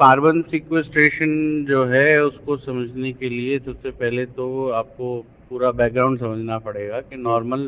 Carbon 0.00 0.42
sequestration 0.42 1.30
जो 1.64 1.84
है 1.84 2.22
उसको 2.22 2.56
समझने 2.56 3.12
के 3.12 3.28
लिए 3.28 3.58
सबसे 3.58 3.90
पहले 3.90 4.26
तो 4.26 4.68
आपको 4.70 5.16
पूरा 5.50 5.70
बैकग्राउंड 5.70 6.18
समझना 6.18 6.58
पड़ेगा 6.58 7.00
कि 7.00 7.16
नॉर्मल 7.16 7.66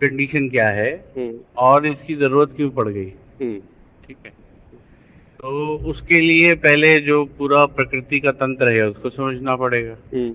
कंडीशन 0.00 0.48
क्या 0.48 0.68
है 0.68 0.90
हम्म। 1.16 1.38
और 1.56 1.86
इसकी 1.86 2.14
ज़रूरत 2.14 2.52
क्यों 2.56 2.70
पड़ 2.70 2.88
गई। 2.88 3.06
हम्म। 3.40 3.58
ठीक 4.06 4.16
है? 4.26 4.30
तो 5.40 5.76
उसके 5.86 6.20
लिए 6.20 6.54
पहले 6.54 6.98
जो 7.00 7.24
पूरा 7.38 7.64
प्रकृति 7.66 8.20
का 8.20 8.32
तंत्र 8.32 8.68
है 8.68 8.88
उसको 8.88 9.10
समझना 9.10 9.56
पड़ेगा। 9.56 9.96
हम्म। 10.14 10.30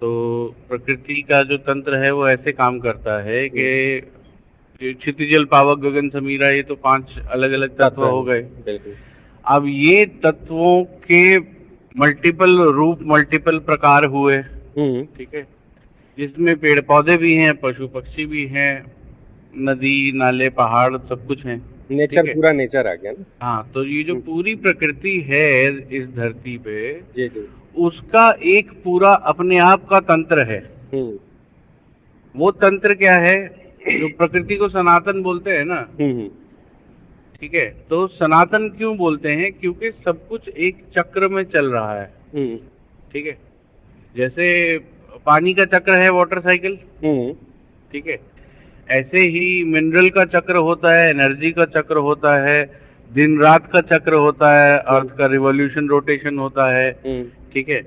तो 0.00 0.10
प्रकृति 0.68 1.22
का 1.22 1.42
जो 1.42 1.56
तंत्र 1.56 1.98
है 1.98 2.10
वो 2.10 2.28
ऐसे 2.28 2.52
काम 2.52 2.78
करता 2.78 3.22
है 3.22 3.48
कि 3.48 4.00
क्षितिजल 4.80 5.44
पावक 5.44 5.78
गगन 5.78 6.08
समीरा 6.08 6.50
ये 6.50 6.62
तो 6.62 6.74
पाँच 6.74 7.18
अलग 7.30 7.52
अलग 7.52 7.76
तत्व 7.78 8.04
हो 8.04 8.22
गए। 8.22 8.42
बिल्कुल। 8.42 8.94
अब 9.46 9.64
ये 9.66 10.06
तत्वों 10.06 10.84
के 10.84 11.38
मल्टीपल 11.98 12.60
रूप 12.60 12.98
मल्टीपल 13.02 13.58
प्रकार 13.58 14.04
हुए। 14.04 14.36
हम्म। 14.36 15.04
ठीक 15.04 15.28
है? 15.34 15.46
जिसमें 16.18 16.56
पेड़ 16.56 16.80
पौधे 16.80 17.16
भी 17.16 17.34
हैं 17.34 17.56
पशु 17.56 17.88
पक्षी 17.88 18.26
भी 18.26 18.46
हैं 18.46 18.92
नदी 19.58 20.12
नाले 20.12 20.48
पहाड़ 20.48 20.96
सब 20.96 21.26
कुछ 21.26 21.46
है। 21.46 21.60
नेचर 21.90 22.26
पूरा 22.26 22.52
नेचर 22.52 22.86
आ 22.86 22.94
गया 22.94 23.12
ना? 23.12 23.24
हाँ 23.42 23.70
तो 23.74 23.84
ये 23.84 24.02
जो 24.02 24.12
हम्म। 24.12 24.22
पूरी 24.22 24.54
प्रकृति 24.54 25.20
है 25.20 25.78
इस 25.88 26.06
धरती 26.08 26.58
पे 26.58 26.92
जी 26.94 27.28
जी। 27.28 27.48
उसका 27.76 28.36
एक 28.44 28.70
पूरा 28.84 29.14
अपने 29.14 29.58
आप 29.58 29.88
का 29.88 30.00
तंत्र 30.00 30.38
है। 30.38 30.70
हम्म। 30.94 31.18
वो 32.36 32.50
तंत्र 32.50 32.94
क्या 32.94 33.16
है? 33.16 33.48
जो 34.00 34.08
प्रकृति 34.08 34.56
को 34.56 34.68
सनातन 34.68 35.22
बोलते 35.22 35.50
हैं 35.50 35.64
ना? 35.64 35.88
ठीक 37.42 37.54
है? 37.54 37.64
तो 37.90 38.06
सनातन 38.06 38.68
क्यों 38.68 38.96
बोलते 38.96 39.28
हैं? 39.28 39.52
क्योंकि 39.52 39.90
सब 39.90 40.28
कुछ 40.28 40.48
एक 40.48 40.76
चक्र 40.96 41.28
में 41.28 41.44
चल 41.44 41.66
रहा 41.66 42.00
है। 42.00 42.12
हम्म। 42.34 42.56
ठीक 43.12 43.26
है? 43.26 43.38
जैसे 44.16 44.78
पानी 45.26 45.54
का 45.54 45.64
चक्र 45.64 45.92
है 45.92 46.10
वाटर 46.10 46.40
साइकिल 46.40 46.78
हम्म। 47.04 47.32
ठीक 47.92 48.06
है? 48.06 48.18
ऐसे 48.90 49.18
ही 49.18 49.64
मिनरल 49.64 50.08
का 50.10 50.24
चक्र 50.24 50.56
होता 50.56 50.94
है 50.94 51.10
एनर्जी 51.10 51.50
का 51.50 51.64
चक्र 51.64 51.96
होता 51.96 52.48
है 52.48 52.82
दिन 53.12 53.40
रात 53.40 53.70
का 53.72 53.80
चक्र 53.80 54.14
होता 54.14 54.62
है 54.62 54.78
अर्थ 54.78 55.16
का 55.16 55.26
रिवॉल्यूशन 55.26 55.88
रोटेशन 55.88 56.38
होता 56.38 56.72
है। 56.72 56.90
हम्म। 56.90 57.24
ठीक 57.52 57.68
है? 57.68 57.82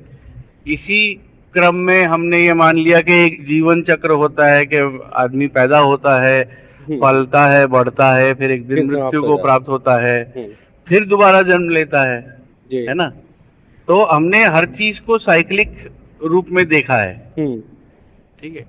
इसी 0.67 1.14
क्रम 1.53 1.75
में 1.75 2.03
हमने 2.03 2.45
ये 2.45 2.53
मान 2.53 2.78
लिया 2.78 3.02
कि 3.02 3.25
एक 3.25 3.45
जीवन 3.45 3.84
चक्र 3.84 4.12
होता 4.12 4.47
है 4.47 4.66
कि 4.66 5.09
आदमी 5.14 5.47
पैदा 5.47 5.80
होता 5.80 6.22
है 6.22 6.65
हम्म, 6.88 7.00
पलता 7.02 7.45
है 7.47 7.66
बढ़ता 7.67 8.11
है 8.16 8.33
फिर 8.33 8.52
एक 8.52 8.67
दिन 8.67 8.86
मृत्यु 8.86 9.22
को 9.23 9.38
प्राप्त 9.38 9.67
होता 9.67 9.97
है 9.97 10.19
हम्म, 10.38 10.47
फिर 10.88 11.05
दोबारा 11.05 11.41
जन्म 11.41 11.69
लेता 11.69 12.03
है 12.03 12.19
है 12.73 12.94
ना? 12.94 13.11
तो 13.88 14.03
हमने 14.03 14.44
हर 14.45 14.66
चीज़ 14.67 15.02
को 15.02 15.17
साइक्लिक 15.17 15.72
रूप 16.23 16.47
में 16.52 16.66
देखा 16.67 16.97
है। 16.97 17.13
हम्म। 17.39 17.59
ठीक 18.41 18.56
है? 18.56 18.66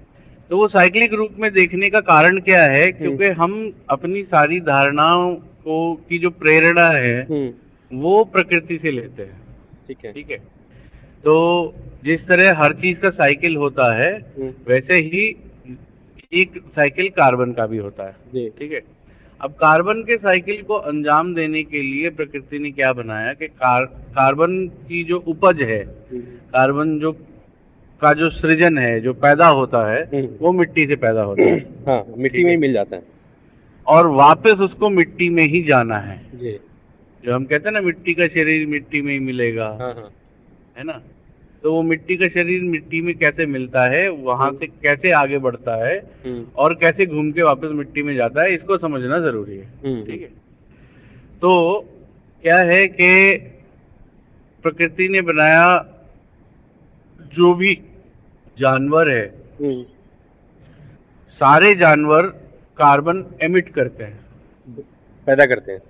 तो 0.51 0.57
वो 0.57 0.67
साइक्लिक 0.69 1.13
रूप 1.15 1.37
में 1.39 1.51
देखने 1.53 1.91
का 1.91 2.01
कारण 2.01 2.41
क्या 2.41 2.63
है? 2.65 2.91
क्योंकि 2.93 3.29
हम 3.41 3.55
अपनी 3.91 4.23
सारी 4.25 4.61
धारणाओं 4.61 5.35
को 5.35 5.79
की 6.09 6.19
जो 6.19 6.31
प्रेरणा 6.43 6.89
है 6.91 7.21
वो 7.91 8.23
प्रकृति 8.25 8.79
से 8.79 8.91
लेते 8.91 9.23
हैं। 9.23 9.41
ठीक 9.89 10.05
है। 10.05 10.13
ठीक 10.13 10.31
है? 10.31 10.37
तो 11.25 11.75
जिस 12.05 12.27
तरह 12.29 12.59
हर 12.59 12.73
चीज़ 12.73 12.99
का 13.01 13.11
साइकिल 13.11 13.57
होता 13.57 13.93
है 13.97 14.13
वैसे 14.69 14.97
ही 14.97 15.25
एक 16.37 16.63
साइकिल 16.77 17.09
कार्बन 17.09 17.53
का 17.53 17.67
भी 17.67 17.79
होता 17.79 18.07
है। 18.07 18.49
ठीक 18.49 18.73
है? 18.73 18.81
अब 19.41 19.51
कार्बन 19.51 20.03
के 20.03 20.17
साइकिल 20.17 20.63
को 20.63 20.75
अंजाम 20.75 21.35
देने 21.35 21.63
के 21.63 21.83
लिए 21.83 22.11
प्रकृति 22.11 22.59
ने 22.59 22.71
क्या 22.71 22.93
बनाया 22.93 23.33
कि 23.33 23.47
कार, 23.47 23.85
कार्बन 23.85 24.67
की 24.69 25.05
जो 25.05 25.19
उपज 25.19 25.63
है 25.63 25.85
कार्बन 26.53 26.99
जो 26.99 27.13
का 28.01 28.13
जो 28.13 28.31
सृजन 28.31 28.79
है 28.79 29.01
जो 29.01 29.13
पैदा 29.13 29.47
होता 29.47 29.93
है 29.93 30.03
हम्म, 30.03 30.29
वो 30.41 30.53
मिट्टी 30.53 30.87
से 30.87 30.97
पैदा 30.97 31.23
होता 31.23 31.43
है। 31.43 31.59
हाँ 31.89 32.05
मिट्टी 32.19 32.45
में 32.45 32.51
ही 32.51 32.57
मिल 32.57 32.73
जाता 32.73 32.97
है। 32.97 33.03
और 33.87 34.07
वापस 34.07 34.61
उसको 34.61 34.91
मिट्टी 34.91 35.29
में 35.29 35.45
ही 35.45 35.63
जाना 35.63 35.97
है। 35.97 36.27
जी। 36.35 36.59
जो 37.25 37.35
हम 37.35 37.45
कहते 37.45 37.69
हैं 37.69 37.73
ना 37.73 37.81
मिट्टी 37.81 38.15
का 38.15 38.27
शरीर 38.29 38.67
मिट्टी 38.67 39.03
में 39.03 39.13
ही 39.13 39.19
मिलेगा। 39.19 39.67
हाँ 39.67 39.95
हाँ। 39.95 40.11
है 40.79 40.85
ना? 40.85 41.01
तो 41.67 41.73
वो 41.73 41.81
मिट्टी 41.83 42.17
का 42.17 42.27
शरीर 42.29 42.63
मिट्टी 42.63 43.01
में 43.03 43.15
कैसे 43.19 43.45
मिलता 43.47 43.85
है 43.91 44.09
वहाँ 44.09 44.51
से 44.53 44.67
कैसे 44.67 45.11
आगे 45.11 45.39
बढ़ता 45.39 45.75
है 45.87 45.97
हम्म, 46.27 46.45
और 46.57 46.75
कैसे 46.75 47.07
घूम 47.07 47.31
के 47.33 47.43
वापस 47.43 47.71
मिट्टी 47.75 48.03
में 48.03 48.15
जाता 48.17 48.43
है 48.43 48.55
इसको 48.55 48.77
समझना 48.79 49.19
ज़रूरी 49.19 49.57
है 49.57 49.65
हम्म, 49.87 50.05
ठीक 50.05 50.21
है? 50.23 50.29
तो 51.43 51.81
क्या 52.45 52.59
है 52.59 52.87
कि 52.89 53.09
प्रकृति 54.65 55.09
ने 55.09 55.21
बनाया 55.23 55.67
जो 57.35 57.53
भी 57.55 57.75
जानवर 58.59 59.11
है 59.11 59.25
हम्म, 59.61 59.83
सारे 61.41 61.75
जानवर 61.75 62.27
कार्बन 62.79 63.25
एमिट 63.43 63.75
करते 63.75 64.05
हैं। 64.05 64.85
पैदा 65.27 65.47
करते 65.47 65.73
हैं। 65.73 65.81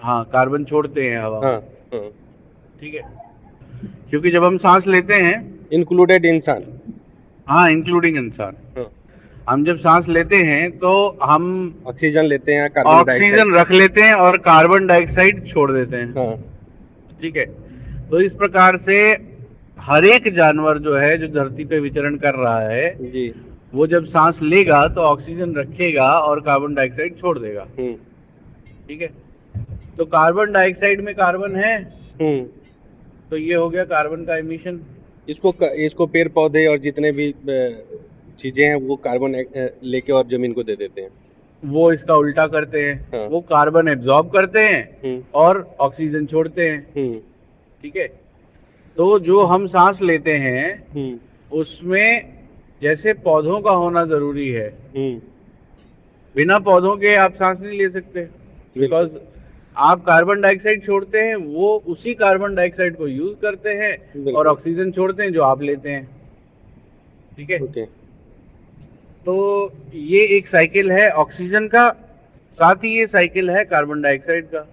हाँ 0.00 0.24
कार्बन 0.32 0.64
छोड़ते 0.64 1.08
हैं 1.08 1.18
हवा 1.18 1.46
हाँ 1.46 1.60
हाँ। 1.94 2.08
ठीक 2.80 2.94
है? 2.94 3.25
क्योंकि 4.10 4.30
जब 4.30 4.44
हम 4.44 4.56
सांस 4.58 4.86
लेते 4.86 5.14
हैं 5.14 5.34
इंक्लूडेड 5.72 6.24
इंसान। 6.24 6.64
हाँ 7.46 7.70
इंक्लूडिंग 7.70 8.16
इंसान। 8.16 8.56
हाँ। 8.76 8.90
हम 9.48 9.64
जब 9.64 9.78
सांस 9.78 10.08
लेते 10.08 10.36
हैं 10.36 10.70
तो 10.78 11.18
हम 11.22 11.44
ऑक्सीजन 11.86 12.24
लेते 12.24 12.54
हैं 12.54 12.68
कार्बन 12.70 12.90
ऑक्सीजन 12.90 13.52
रख 13.52 13.70
लेते 13.70 14.02
हैं 14.02 14.14
और 14.14 14.36
कार्बन 14.38 14.86
डाइऑक्साइड 14.86 15.46
छोड़ 15.46 15.70
देते 15.72 15.96
हैं। 15.96 16.12
हाँ। 16.14 16.36
ठीक 17.20 17.36
है? 17.36 17.44
तो 18.10 18.20
इस 18.20 18.32
प्रकार 18.32 18.76
से 18.78 18.96
हर 19.80 20.04
एक 20.04 20.32
जानवर 20.34 20.78
जो 20.78 20.96
है 20.96 21.16
जो 21.18 21.28
धरती 21.34 21.64
पे 21.64 21.78
विचरण 21.80 22.16
कर 22.16 22.34
रहा 22.34 22.60
है 22.60 23.10
जी। 23.10 23.32
वो 23.74 23.86
जब 23.86 24.04
सांस 24.06 24.42
लेगा 24.42 24.86
तो 24.88 25.00
ऑक्सीजन 25.00 25.54
रखेगा 25.54 26.10
और 26.18 26.40
कार्बन 26.40 26.74
डाइऑक्साइड 26.74 27.16
छोड़ 27.18 27.38
देगा। 27.38 27.66
हम्म। 27.78 27.94
ठीक 28.88 29.02
है? 29.02 29.10
तो 29.98 30.04
कार्बन 30.04 30.52
डाइऑक्साइड 30.52 31.00
में 31.00 31.14
कार्बन 31.14 31.56
है? 31.56 31.76
हम्म। 32.20 32.44
तो 33.30 33.36
ये 33.36 33.54
हो 33.54 33.68
गया 33.68 33.84
कार्बन 33.86 34.24
का 34.24 34.36
एमिशन 34.36 34.80
इसको 35.28 35.54
इसको 35.78 36.06
पेड़ 36.06 36.28
पौधे 36.28 36.66
और 36.66 36.78
जितने 36.78 37.10
भी 37.12 37.32
चीज़ें 38.38 38.64
हैं 38.66 38.74
वो 38.82 38.96
कार्बन 39.04 39.34
लेके 39.84 40.12
और 40.12 40.26
ज़मीन 40.28 40.52
को 40.52 40.62
दे 40.62 40.76
देते 40.76 41.00
हैं। 41.00 41.10
वो 41.62 41.90
इसका 41.92 42.14
उल्टा 42.16 42.46
करते 42.46 42.82
हैं। 42.82 42.96
हाँ। 43.12 43.26
वो 43.28 43.40
कार्बन 43.50 43.88
एब्जॉर्ब 43.88 44.30
करते 44.32 44.60
हैं 44.60 44.82
हम्म। 45.04 45.22
और 45.34 45.60
ऑक्सीजन 45.80 46.26
छोड़ते 46.26 46.68
हैं। 46.68 46.78
हम्म। 46.96 47.18
ठीक 47.82 47.96
है? 47.96 48.06
तो 48.96 49.18
जो 49.20 49.42
हम 49.44 49.66
सांस 49.66 50.02
लेते 50.02 50.32
हैं 50.38 50.68
हम्म। 50.94 51.58
उसमें 51.58 52.34
जैसे 52.82 53.12
पौधों 53.24 53.60
का 53.60 53.72
होना 53.74 54.04
ज़रूरी 54.06 54.48
है 54.48 54.68
बिना 56.34 56.58
पौधों 56.60 56.96
के 56.96 57.14
आप 57.16 57.34
सांस 57.34 57.60
नहीं 57.60 57.78
ले 57.78 57.88
सकते। 57.90 58.22
बिकॉज़ 58.76 59.10
आप 59.76 60.04
कार्बन 60.04 60.40
डाइऑक्साइड 60.40 60.84
छोड़ते 60.84 61.20
हैं 61.20 61.34
वो 61.36 61.68
उसी 61.86 62.14
कार्बन 62.14 62.54
डाइऑक्साइड 62.54 62.96
को 62.96 63.06
यूज़ 63.08 63.34
करते 63.40 63.70
हैं 63.74 64.32
और 64.32 64.46
ऑक्सीजन 64.46 64.90
छोड़ते 64.92 65.22
हैं 65.22 65.32
जो 65.32 65.42
आप 65.42 65.62
लेते 65.62 65.90
हैं। 65.90 66.04
ठीक 67.36 67.50
है? 67.50 67.58
ओके। 67.58 67.84
तो 69.26 69.72
ये 69.94 70.24
एक 70.36 70.46
साइकिल 70.46 70.90
है 70.92 71.10
ऑक्सीजन 71.12 71.66
का 71.68 71.88
साथ 72.58 72.84
ही 72.84 72.96
ये 72.98 73.06
साइकिल 73.06 73.50
है 73.50 73.64
कार्बन 73.64 74.02
डाइऑक्साइड 74.02 74.46
का। 74.46 74.66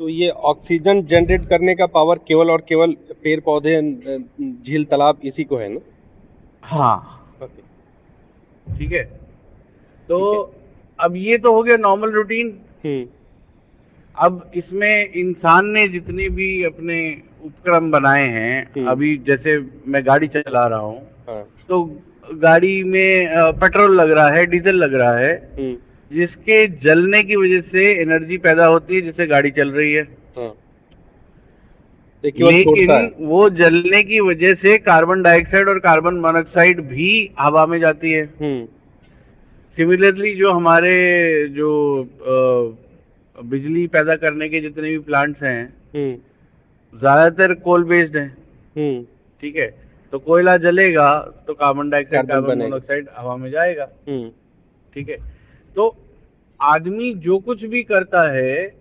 तो 0.00 0.08
ये 0.08 0.28
ऑक्सीजन 0.50 1.02
जनरेट 1.04 1.48
करने 1.48 1.74
का 1.74 1.86
पावर 1.88 2.18
केवल 2.28 2.50
और 2.50 2.60
केवल 2.68 2.92
पेड़ 3.22 3.38
पौधे 3.40 3.80
झील 3.82 4.84
तालाब 4.84 5.20
इसी 5.24 5.44
को 5.44 5.56
है 5.56 5.68
ना? 5.68 5.80
हाँ। 6.62 7.16
ठीक 8.78 8.92
है? 8.92 9.04
तो 10.08 10.18
अब 10.98 11.16
ये 11.16 11.38
तो 11.38 11.52
हो 11.54 11.62
गया 11.62 11.76
नॉर्मल 11.78 12.10
रूटीन 12.12 12.48
हम्म। 12.84 13.04
अब 14.14 14.50
इसमें 14.54 15.12
इंसान 15.12 15.66
ने 15.70 15.86
जितने 15.88 16.28
भी 16.28 16.48
अपने 16.64 17.00
उपक्रम 17.44 17.90
बनाए 17.90 18.26
हैं 18.28 18.62
हम्म। 18.76 18.86
अभी 18.90 19.16
जैसे 19.26 19.58
मैं 19.88 20.06
गाड़ी 20.06 20.28
चला 20.28 20.66
रहा 20.66 20.78
हूँ 20.78 20.98
हाँ। 21.28 21.42
तो 21.68 21.82
गाड़ी 22.42 22.82
में 22.84 23.52
पेट्रोल 23.60 23.94
लग 24.00 24.10
रहा 24.10 24.28
है 24.30 24.44
डीजल 24.46 24.76
लग 24.76 24.94
रहा 24.94 25.16
है 25.18 25.32
हम्म। 25.58 25.76
जिसके 26.10 26.66
जलने 26.84 27.22
की 27.22 27.36
वजह 27.36 27.60
से 27.60 27.92
एनर्जी 28.02 28.38
पैदा 28.38 28.66
होती 28.66 28.94
है 28.94 29.00
जिससे 29.00 29.26
गाड़ी 29.26 29.50
चल 29.50 29.70
रही 29.70 29.92
है। 29.92 30.02
हाँ। 30.36 30.52
है 32.24 32.24
लेकिन 32.24 33.10
वो 33.26 33.48
जलने 33.50 34.02
की 34.02 34.20
वजह 34.20 34.54
से 34.54 34.76
कार्बन 34.78 35.22
डाइऑक्साइड 35.22 35.68
और 35.68 35.78
कार्बन 35.78 36.14
मोनोऑक्साइड 36.14 36.80
भी 36.80 37.30
हवा 37.38 37.66
में 37.66 37.78
जाती 37.80 38.12
है। 38.12 38.24
हम्म। 38.24 38.66
सिमिलरली 39.76 40.34
जो 40.34 40.52
हमारे 40.52 40.94
जो 41.48 41.70
अ, 42.02 42.89
बिजली 43.42 43.86
पैदा 43.86 44.14
करने 44.16 44.48
के 44.48 44.60
जितने 44.60 44.88
भी 44.88 44.98
प्लांट्स 44.98 45.42
हैं 45.42 45.62
हम्म। 45.94 46.98
ज़्यादातर 46.98 47.54
कोल 47.54 47.84
बेस्ड 47.84 48.16
हैं। 48.16 48.30
हम्म। 48.76 49.02
ठीक 49.42 49.56
है? 49.56 49.66
तो 50.12 50.18
कोयला 50.18 50.56
जलेगा 50.56 51.18
तो 51.46 51.54
कार्बन 51.54 51.90
डाइऑक्साइड 51.90 52.28
कार्बन 52.28 52.58
मोनोऑक्साइड 52.58 53.08
हवा 53.16 53.36
में 53.36 53.50
जाएगा। 53.50 53.88
हम्म। 54.08 54.30
ठीक 54.94 55.08
है? 55.08 55.16
तो 55.76 55.96
आदमी 56.60 57.12
जो 57.14 57.38
कुछ 57.38 57.64
भी 57.64 57.82
करता 57.82 58.30
है 58.32 58.74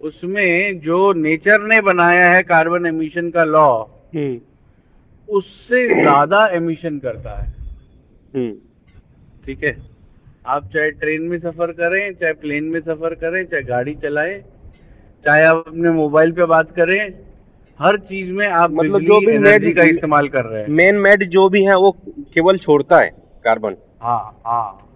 उसमें 0.00 0.80
जो 0.80 1.12
नेचर 1.12 1.60
ने 1.62 1.80
बनाया 1.80 2.30
है 2.32 2.42
कार्बन 2.42 2.86
एमिशन 2.86 3.30
का 3.30 3.44
लॉ 3.44 3.68
हम्म। 4.14 4.40
उससे 5.28 5.86
ज़्यादा 5.94 6.46
एमिशन 6.46 6.98
करता 6.98 7.34
है। 7.34 7.54
ठीक 9.46 9.64
है? 9.64 9.76
आप 10.46 10.68
चाहे 10.74 10.90
ट्रेन 10.90 11.22
में 11.22 11.38
सफ़र 11.38 11.70
करें 11.72 12.14
चाहे 12.14 12.32
प्लेन 12.32 12.64
में 12.64 12.80
सफ़र 12.80 13.14
करें 13.14 13.44
चाहे 13.44 13.62
गाड़ी 13.62 13.94
चलाएँ 13.94 14.38
चाहे 15.24 15.44
आप 15.44 15.64
अपने 15.66 15.90
मोबाइल 15.90 16.32
पे 16.32 16.44
बात 16.44 16.70
करें 16.70 16.98
हर 17.80 17.98
चीज़ 18.00 18.30
में 18.32 18.46
आप 18.46 18.70
मतलब 18.70 19.00
जो 19.00 19.18
भी 19.20 19.38
मेड- 19.38 19.74
का 19.76 19.82
इस्तेमाल 19.82 20.28
कर 20.28 20.44
रहे 20.44 20.60
हैं। 20.62 20.68
मेन 20.68 20.96
मेड 20.96 21.24
जो 21.28 21.48
भी 21.48 21.64
है 21.64 21.76
वो 21.76 21.90
केवल 22.34 22.56
छोड़ता 22.56 22.98
है 22.98 23.10
कार्बन 23.44 23.76
हाँ 24.02 24.18
हाँ। 24.46 24.88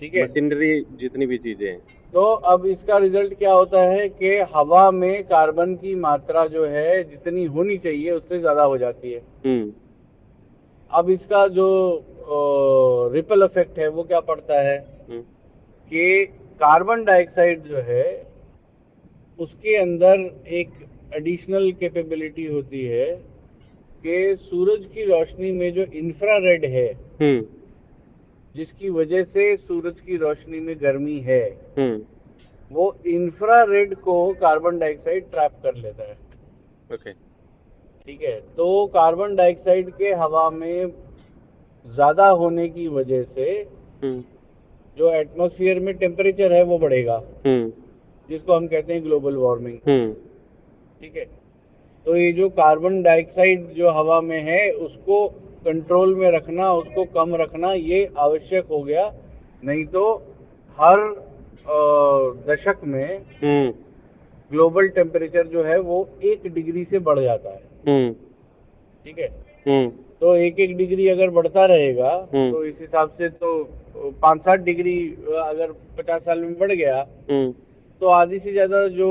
ठीक 0.00 0.14
है। 0.14 0.22
मशीनरी 0.22 0.72
जितनी 1.00 1.26
भी 1.26 1.38
चीज़ें 1.38 1.68
हैं। 1.68 1.78
तो 2.12 2.22
अब 2.52 2.66
इसका 2.66 2.96
रिज़ल्ट 2.98 3.34
क्या 3.34 3.52
होता 3.52 3.80
है 3.82 4.08
कि 4.08 4.34
हवा 4.54 4.90
में 4.90 5.22
कार्बन 5.24 5.74
की 5.74 5.94
मात्रा 5.94 6.46
जो 6.46 6.66
है 6.66 7.02
जितनी 7.04 7.44
होनी 7.44 7.76
चाहिए 7.78 8.10
उससे 8.10 8.38
ज़्यादा 8.38 8.62
हो 8.62 8.78
जाती 8.78 9.12
है। 9.12 9.22
हम्म। 9.46 9.72
अब 10.90 11.10
इसका 11.10 11.46
जो 11.48 11.68
रिपल 13.12 13.42
इफ़ेक्ट 13.42 13.78
है 13.78 13.88
वो 13.88 14.02
क्या 14.02 14.20
पड़ता 14.20 14.60
है? 14.60 14.78
हम्म। 15.10 15.20
कि 15.90 16.24
कार्बन 16.60 17.04
डाइऑक्साइड 17.04 17.62
जो 17.62 17.76
है 17.76 18.26
उसके 19.38 19.76
अंदर 19.76 20.44
एक 20.48 20.70
एडिशनल 21.14 21.72
कैपेबिलिटी 21.72 22.46
होती 22.46 22.84
है 22.84 23.06
कि 24.04 24.36
सूरज 24.36 24.84
की 24.84 25.04
रोशनी 25.04 25.52
में 25.52 25.72
जो 25.72 25.82
इंफ्रारेड 25.82 26.64
है 26.64 26.86
हम्म। 26.92 27.44
जिसकी 28.56 28.90
वजह 28.90 29.24
से 29.24 29.56
सूरज 29.56 30.00
की 30.00 30.16
रोशनी 30.16 30.60
में 30.60 30.76
गर्मी 30.82 31.18
है 31.20 31.44
हम्म। 31.78 32.00
वो 32.70 32.96
इंफ्रारेड 33.06 33.94
को 33.94 34.32
कार्बन 34.32 34.78
डाइऑक्साइड 34.78 35.30
ट्रैप 35.30 35.52
कर 35.62 35.74
लेता 35.74 36.02
है। 36.02 36.12
Okay 36.12 36.96
okay. 36.96 37.20
ठीक 38.06 38.22
है? 38.22 38.40
तो 38.40 38.86
कार्बन 38.86 39.34
डाइऑक्साइड 39.36 39.90
के 39.90 40.12
हवा 40.12 40.50
में 40.50 40.86
ज़्यादा 41.86 42.28
होने 42.28 42.68
की 42.68 42.86
वजह 42.88 43.22
से 43.24 43.50
हम्म। 44.02 44.22
जो 44.96 45.12
एटमॉस्फेयर 45.12 45.78
में 45.80 45.94
टेम्परेचर 45.96 46.52
है 46.52 46.62
वो 46.64 46.78
बढ़ेगा। 46.78 47.22
हम्म। 47.46 47.72
जिसको 48.28 48.54
हम 48.54 48.66
कहते 48.66 48.92
हैं 48.92 49.02
ग्लोबल 49.04 49.36
वार्मिंग 49.36 49.78
हम्म। 49.88 50.12
ठीक 51.00 51.16
है? 51.16 51.24
तो 52.06 52.16
ये 52.16 52.32
जो 52.32 52.48
कार्बन 52.50 53.02
डाइऑक्साइड 53.02 53.66
जो 53.72 53.90
हवा 53.90 54.20
में 54.20 54.40
है 54.42 54.70
उसको 54.70 55.26
कंट्रोल 55.64 56.14
में 56.14 56.30
रखना 56.30 56.72
उसको 56.74 57.04
कम 57.14 57.34
रखना 57.36 57.72
ये 57.72 58.08
आवश्यक 58.18 58.66
हो 58.66 58.82
गया। 58.82 59.12
नहीं 59.64 59.84
तो 59.86 60.04
हर 60.78 61.00
दशक 62.46 62.80
में 62.84 63.22
ग्लोबल 64.50 64.88
टेम्परेचर 64.90 65.46
जो 65.46 65.62
है 65.64 65.78
वो 65.80 66.06
एक 66.24 66.46
डिग्री 66.54 66.84
से 66.84 66.98
बढ़ 67.00 67.20
जाता 67.20 67.50
है। 67.50 68.12
ठीक 69.04 69.18
है? 69.18 69.28
तो 70.22 70.34
एक 70.36 70.58
एक 70.60 70.76
डिग्री 70.76 71.08
अगर 71.08 71.30
बढ़ता 71.30 71.64
रहेगा 71.66 72.10
हम्म। 72.34 72.50
तो 72.50 72.64
इस 72.64 72.74
हिसाब 72.80 73.08
से 73.18 73.28
तो 73.28 73.48
पाँच 74.22 74.40
सात 74.40 74.60
डिग्री 74.60 74.96
अगर 75.38 75.72
पचास 75.98 76.22
साल 76.22 76.40
में 76.40 76.58
बढ़ 76.58 76.72
गया 76.72 76.96
हम्म 77.30 77.50
तो 78.02 78.08
आधी 78.08 78.38
से 78.38 78.52
ज़्यादा 78.52 78.86
जो 78.88 79.08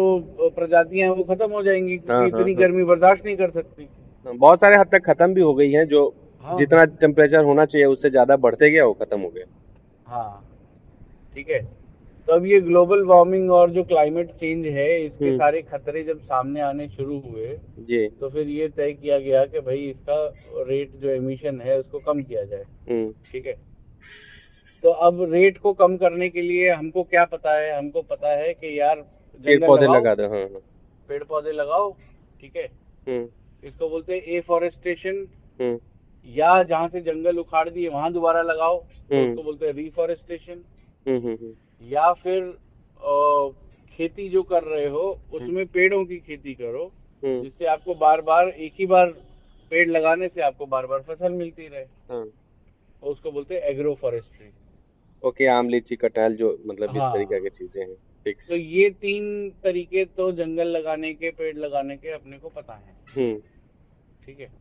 प्रजातियाँ 0.56 1.10
हैं 1.10 1.16
वो 1.18 1.24
खत्म 1.24 1.52
हो 1.52 1.64
जाएँगी 1.64 1.96
हाँ, 1.96 2.06
क्योंकि 2.06 2.32
हाँ, 2.32 2.42
इतनी 2.42 2.54
हाँ। 2.54 2.62
गर्मी 2.62 2.84
बर्दाश्त 2.84 3.26
नहीं 3.26 3.36
कर 3.38 3.50
सकती 3.50 3.88
बहुत 4.26 4.60
सारे 4.60 4.76
हद 4.76 4.88
तक 4.92 5.06
खत्म 5.06 5.34
भी 5.34 5.42
हो 5.42 5.54
गई 5.54 5.72
हैं 5.72 5.88
जो 5.88 6.08
हाँ। 6.44 6.58
जितना 6.58 6.86
टेम्परेचर 7.02 7.44
होना 7.44 7.66
चाहिए 7.66 7.86
उससे 7.88 8.10
ज़्यादा 8.10 8.38
बढ़ते 8.38 8.70
गया 8.70 8.86
वो 8.86 8.94
खत्म 8.94 9.20
हो 9.20 9.30
गया 9.30 9.46
हाँ 10.08 10.44
ठीक 11.36 11.50
है 11.50 11.62
तो 12.32 12.36
अब 12.36 12.46
ये 12.46 12.60
ग्लोबल 12.62 13.04
वार्मिंग 13.06 13.50
और 13.52 13.72
जो 13.72 13.84
क्लाइमेट 13.84 14.30
चेंज 14.32 14.66
है 14.66 15.06
इसके 15.06 15.26
हम्म। 15.26 15.38
सारे 15.38 15.62
खतरे 15.62 16.04
जब 16.04 16.20
सामने 16.20 16.62
आने 16.62 16.88
शुरू 16.90 17.18
हुए 17.20 17.48
जी। 17.80 18.08
तो 18.20 18.30
फिर 18.30 18.48
ये 18.48 18.68
तय 18.68 18.94
किया 18.94 19.18
गया 19.20 19.44
कि 19.46 19.60
भाई 19.60 19.80
इसका 19.90 20.16
रेट 20.70 20.92
जो 20.96 21.10
एमिशन 21.10 21.60
है 21.62 21.78
उसको 21.80 22.00
कम 22.00 22.22
किया 22.24 22.44
जाए। 22.44 22.64
हम्म। 22.90 23.12
ठीक 23.32 23.48
है? 23.48 23.54
तो 24.84 24.92
अब 25.08 25.22
रेट 25.32 25.58
को 25.58 25.74
कम 25.74 25.98
करने 25.98 26.30
के 26.30 26.42
लिए 26.42 26.70
हमको 26.70 27.04
क्या 27.04 27.26
पता 27.26 27.58
है? 27.60 27.78
हमको 27.78 28.02
पता 28.02 28.34
है 28.34 28.54
कि 28.54 28.80
यार 28.80 29.02
पेड़ 29.40 29.60
पौधे 29.66 29.88
लगा 29.88 30.16
दो 30.16 30.30
हाँ 30.30 30.40
हाँ। 30.40 30.62
पेड़ 31.10 31.24
पौधे 31.24 31.52
लगाओ 31.52 31.92
ठीक 32.42 32.56
है? 32.56 32.68
हम्म। 33.08 33.68
इसको 33.68 33.90
बोलते 33.90 34.14
हैं 34.14 34.22
एफॉरेस्टेशन 34.38 35.26
या 36.26 36.62
जहाँ 36.64 36.88
से 36.88 37.02
जंगल 37.02 37.40
उखाड़ 37.40 37.70
दिए 37.70 37.90
वहाँ 37.90 38.14
दोबारा 38.14 38.42
लगाओ 38.44 38.80
तो। 38.80 39.26
उसको 39.28 39.44
बोलते 39.44 39.66
हैं 39.66 39.74
रिफॉरेस्टेशन 39.74 40.64
या 41.82 42.12
फिर 42.14 42.44
अ, 42.44 43.52
खेती 43.94 44.28
जो 44.30 44.42
कर 44.44 44.64
रहे 44.64 44.88
हो 44.88 45.02
उसमें 45.34 45.66
पेड़ों 45.68 46.04
की 46.06 46.18
खेती 46.18 46.54
करो 46.54 46.84
हम्म। 47.24 47.42
जिससे 47.44 47.66
आपको 47.66 47.96
बार 47.96 48.22
बार 48.22 48.50
एक 48.50 48.74
ही 48.80 48.86
बार 48.86 49.10
पेड़ 49.72 49.88
लगाने 49.90 50.28
से 50.28 50.42
आपको 50.42 50.66
बार 50.66 50.86
बार 50.88 51.02
फ़सल 51.02 51.32
मिलती 51.32 51.68
रहे। 51.68 51.84
हाँ 52.10 52.26
उसको 53.04 53.32
बोलते 53.32 53.56
हैं 53.56 53.62
एग्रो 53.62 53.94
फॉरेस्ट्री 53.96 54.50
ओके 55.24 55.46
आम 55.48 55.70
लीची 55.70 55.96
कटहल 55.96 56.36
जो 56.36 56.58
मतलब 56.66 56.90
हाँ। 56.90 56.98
इस। 56.98 57.14
तरीके 57.14 57.40
की 57.42 57.50
चीज़ें 57.50 57.82
हैं 57.82 57.96
फिक्स 58.26 58.50
तो 58.50 58.56
ये 58.56 58.90
तीन 58.90 59.50
तरीके 59.64 60.06
तो 60.18 60.32
जंगल 60.32 60.68
लगाने 60.68 61.14
के 61.14 61.30
पेड़ 61.32 61.56
लगाने 61.58 61.98
के 61.98 62.12
अपने 62.12 62.38
को 62.38 62.50
पता 62.50 62.74
है। 62.74 62.96
हम्म। 63.16 63.40
ठीक 64.26 64.40
है? 64.40 64.52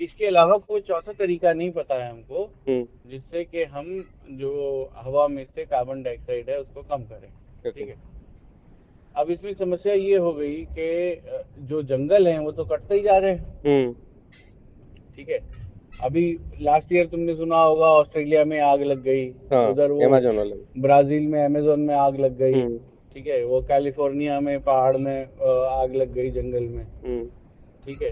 इसके 0.00 0.26
अलावा 0.26 0.56
कोई 0.58 0.80
चौथा 0.80 1.12
तरीका 1.12 1.52
नहीं 1.52 1.70
पता 1.70 1.94
है 1.94 2.10
हमको 2.10 2.44
हम्म। 2.68 3.10
जिससे 3.10 3.44
कि 3.44 3.62
हम 3.64 3.86
जो 4.30 4.52
हवा 4.96 5.26
में 5.28 5.44
से 5.44 5.64
कार्बन 5.64 6.02
डाइऑक्साइड 6.02 6.50
है 6.50 6.58
उसको 6.60 6.82
कम 6.82 7.02
करें। 7.02 7.28
ठीक 7.64 7.88
है? 7.88 7.94
अब 9.14 9.30
इसमें 9.30 9.52
समस्या 9.54 9.92
ये 9.94 10.16
हो 10.16 10.32
गई 10.32 10.56
कि 10.78 11.22
जो 11.68 11.82
जंगल 11.82 12.28
हैं 12.28 12.38
वो 12.38 12.52
तो 12.52 12.64
कटते 12.64 12.94
ही 12.94 13.00
जा 13.00 13.16
रहे 13.18 13.30
हैं। 13.30 13.44
हम्म। 13.66 13.92
ठीक 15.16 15.28
है? 15.28 15.38
अभी 16.04 16.26
लास्ट 16.60 16.92
ईयर 16.92 17.06
तुमने 17.06 17.34
सुना 17.36 17.58
होगा 17.58 17.86
ऑस्ट्रेलिया 17.92 18.44
में 18.44 18.58
आग 18.60 18.82
लग 18.82 19.02
गई। 19.02 19.24
हाँ 19.52 19.66
उधर 19.70 19.90
वो 19.90 19.98
ब्राज़ील 20.78 21.26
में 21.26 21.44
अमेजोन 21.44 21.80
में 21.80 21.94
आग 21.94 22.20
लग 22.20 22.36
गई। 22.38 22.52
हम्म। 22.52 22.78
ठीक 23.14 23.26
है? 23.26 23.44
वो 23.44 23.60
कैलिफ़ोर्निया 23.62 24.40
में 24.40 24.58
पहाड़ 24.60 24.96
में 24.96 25.22
आग 25.22 25.94
लग 25.94 26.12
गई 26.14 26.30
जंगल 26.30 26.64
में। 26.64 26.84
ठीक 27.86 28.02
है? 28.02 28.10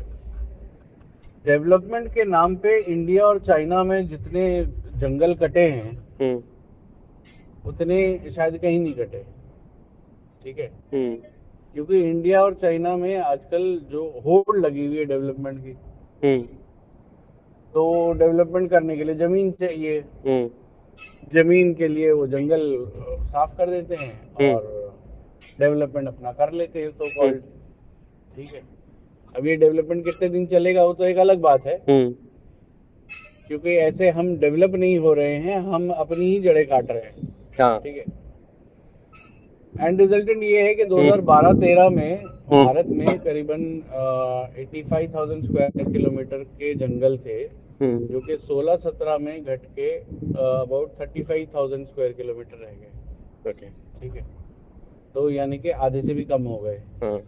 डेवलपमेंट 1.44 2.13
के 2.15 2.24
नाम 2.24 2.56
पे 2.56 2.79
इंडिया 2.81 3.24
और 3.24 3.39
चाइना 3.39 3.82
में 3.84 4.06
जितने 4.08 4.44
जंगल 5.01 5.34
कटे 5.34 5.60
हैं 5.60 5.91
हम्म। 6.20 6.43
उतने 7.69 8.32
शायद 8.36 8.56
कहीं 8.58 8.79
नहीं 8.81 8.94
कटे। 8.94 9.24
ठीक 10.43 10.58
है? 10.58 10.67
हम्म। 10.67 11.15
क्योंकि 11.74 12.01
इंडिया 12.01 12.43
और 12.43 12.55
चाइना 12.55 12.96
में 12.96 13.17
आजकल 13.19 13.81
जो 13.91 14.05
होड़ 14.24 14.56
लगी 14.58 14.86
हुई 14.86 14.96
है 14.96 15.05
डेवलपमेंट 15.05 15.65
की 15.65 15.70
हम्म। 16.24 16.43
तो 17.74 18.13
डेवलपमेंट 18.13 18.70
करने 18.70 18.96
के 18.96 19.05
लिए 19.05 19.15
ज़मीन 19.15 19.51
चाहिए। 19.51 20.01
ज़मीन 21.34 21.74
के 21.74 21.89
लिए 21.89 22.13
वो 22.13 22.27
जंगल 22.27 22.86
साफ़ 23.27 23.56
कर 23.56 23.70
देते 23.70 23.94
हैं। 23.94 24.13
और 24.34 24.94
डेवलपमेंट 25.60 26.08
अपना 26.08 26.32
कर 26.32 26.53
लेते 26.53 26.82
हैं 26.82 26.91
सो 26.91 27.08
कॉल्ड 27.20 27.41
ठीक 28.36 28.55
है? 28.55 28.74
अब 29.34 29.46
ये 29.46 29.56
डेवलपमेंट 29.56 30.05
कितने 30.05 30.29
दिन 30.29 30.46
चलेगा 30.46 30.84
वो 30.84 30.93
तो 30.94 31.05
एक 31.05 31.17
अलग 31.19 31.41
बात 31.41 31.67
है। 31.67 31.74
हम्म। 31.88 32.10
क्योंकि 33.48 33.76
ऐसे 33.79 34.08
हम 34.10 34.36
डेवलप 34.38 34.74
नहीं 34.74 34.98
हो 34.98 35.12
रहे 35.14 35.34
हैं 35.38 35.58
हम 35.62 35.88
अपनी 35.93 36.26
ही 36.26 36.41
जड़ें 36.41 36.67
काट 36.67 36.91
रहे 36.91 37.03
हैं। 37.03 37.32
हाँ। 37.60 37.79
ठीक 37.81 37.96
है? 37.96 38.05
एंड 39.74 40.00
रिजल्टेंट 40.00 40.43
ये 40.43 40.62
है 40.62 40.74
कि 40.74 40.84
2012-13 40.84 41.88
में 41.91 42.22
हम्म। 42.22 42.64
भारत 42.64 42.86
में 42.88 43.06
करीबन 43.19 43.62
eighty 44.58 44.82
five 44.82 45.12
thousand 45.14 45.44
square 45.44 45.93
kilometre 45.93 46.43
के 46.58 46.74
जंगल 46.76 47.17
थे 47.19 47.41
हम्म। 47.81 48.06
जो 48.06 48.20
कि 48.20 48.36
16-17 48.43 49.19
में 49.19 49.44
घट 49.44 49.64
के 49.79 49.91
about 49.94 51.00
thirty 51.00 51.22
five 51.22 51.48
thousand 51.55 51.86
square 51.86 52.12
kilometre 52.12 52.56
रह 52.56 52.72
गए। 52.72 52.91
ठीक 54.00 54.14
है? 54.14 54.24
तो 55.14 55.29
यानी 55.31 55.58
कि 55.58 55.70
आधे 55.86 56.03
से 56.03 56.14
भी 56.14 56.24
कम 56.24 56.43
हो 56.43 56.56
गए। 56.58 56.76
हाँ। 57.03 57.19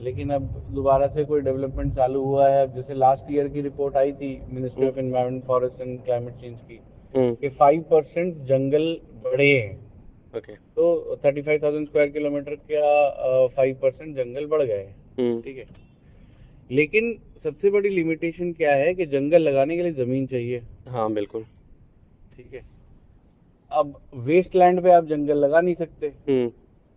लेकिन 0.00 0.30
अब 0.30 0.42
दोबारा 0.70 1.06
से 1.06 1.24
कोई 1.24 1.40
डेवलपमेंट 1.40 1.94
चालू 1.96 2.22
हुआ 2.24 2.48
है? 2.48 2.62
अब 2.66 2.74
जैसे 2.74 2.94
लास्ट 2.94 3.30
ईयर 3.32 3.48
की 3.48 3.60
रिपोर्ट 3.60 3.96
आई 3.96 4.12
थी 4.12 4.28
ministry 4.48 4.88
of 4.88 4.98
environment 4.98 5.44
forest 5.44 5.80
and 5.80 6.04
climate 6.04 6.34
change 6.34 6.58
की 6.60 6.78
हम्म। 7.14 7.34
कि 7.34 7.48
फाइव 7.48 7.82
परसेंट 7.82 8.36
जंगल 8.44 8.96
बढ़े 9.24 9.50
हैं। 9.52 9.74
ओके 10.36 10.52
तो 10.52 11.16
thirty 11.24 11.42
five 11.42 11.60
thousand 11.62 11.86
square 11.88 12.08
kilometre 12.08 12.54
का 12.54 13.46
फाइव 13.46 13.78
परसेंट 13.82 14.16
जंगल 14.16 14.46
बढ़ 14.46 14.62
गए 14.62 14.84
हम्म। 15.18 15.40
ठीक 15.42 15.58
है। 15.58 15.66
लेकिन 16.70 17.16
सबसे 17.44 17.70
बड़ी 17.70 17.88
लिमिटेशन 17.88 18.52
क्या 18.52 18.74
है 18.74 18.94
कि 18.94 19.06
जंगल 19.06 19.42
लगाने 19.42 19.76
के 19.76 19.82
लिए 19.82 19.92
ज़मीन 19.92 20.26
चाहिए? 20.26 20.62
हाँ 20.88 21.12
बिल्कुल। 21.12 21.42
ठीक 22.36 22.54
है। 22.54 22.62
अब 23.70 23.94
वेस्ट 24.14 24.56
लैंड 24.56 24.82
पे 24.82 24.90
आप 24.90 25.04
जंगल 25.04 25.38
लगा 25.38 25.60
नहीं 25.60 25.74
सकते। 25.74 26.06
हम्म। 26.06 26.48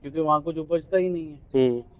क्योंकि 0.04 0.20
वहाँ 0.20 0.42
कुछ 0.42 0.58
उपजता 0.58 0.98
ही 0.98 1.10
नहीं 1.10 1.28
है। 1.28 1.98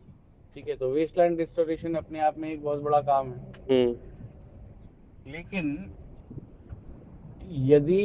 ठीक 0.56 0.68
है 0.68 0.76
तो 0.76 0.90
वेस्ट 0.92 1.18
लैंड 1.18 1.40
रिस्टोरेशन 1.40 1.96
अपने 1.96 2.20
आप 2.20 2.38
में 2.38 2.52
एक 2.52 2.64
बहुत 2.64 2.82
बड़ा 2.82 3.00
काम 3.02 3.28
है। 3.28 3.38
हम्म। 3.72 5.32
लेकिन 5.32 5.76
यदि 7.68 8.04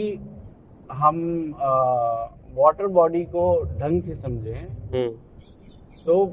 हम 0.91 1.17
वाटर 2.57 2.87
बॉडी 2.97 3.23
को 3.25 3.45
ढंग 3.81 4.03
से 4.03 4.15
समझें 4.15 4.67
हम्म। 4.95 5.09
तो 6.07 6.25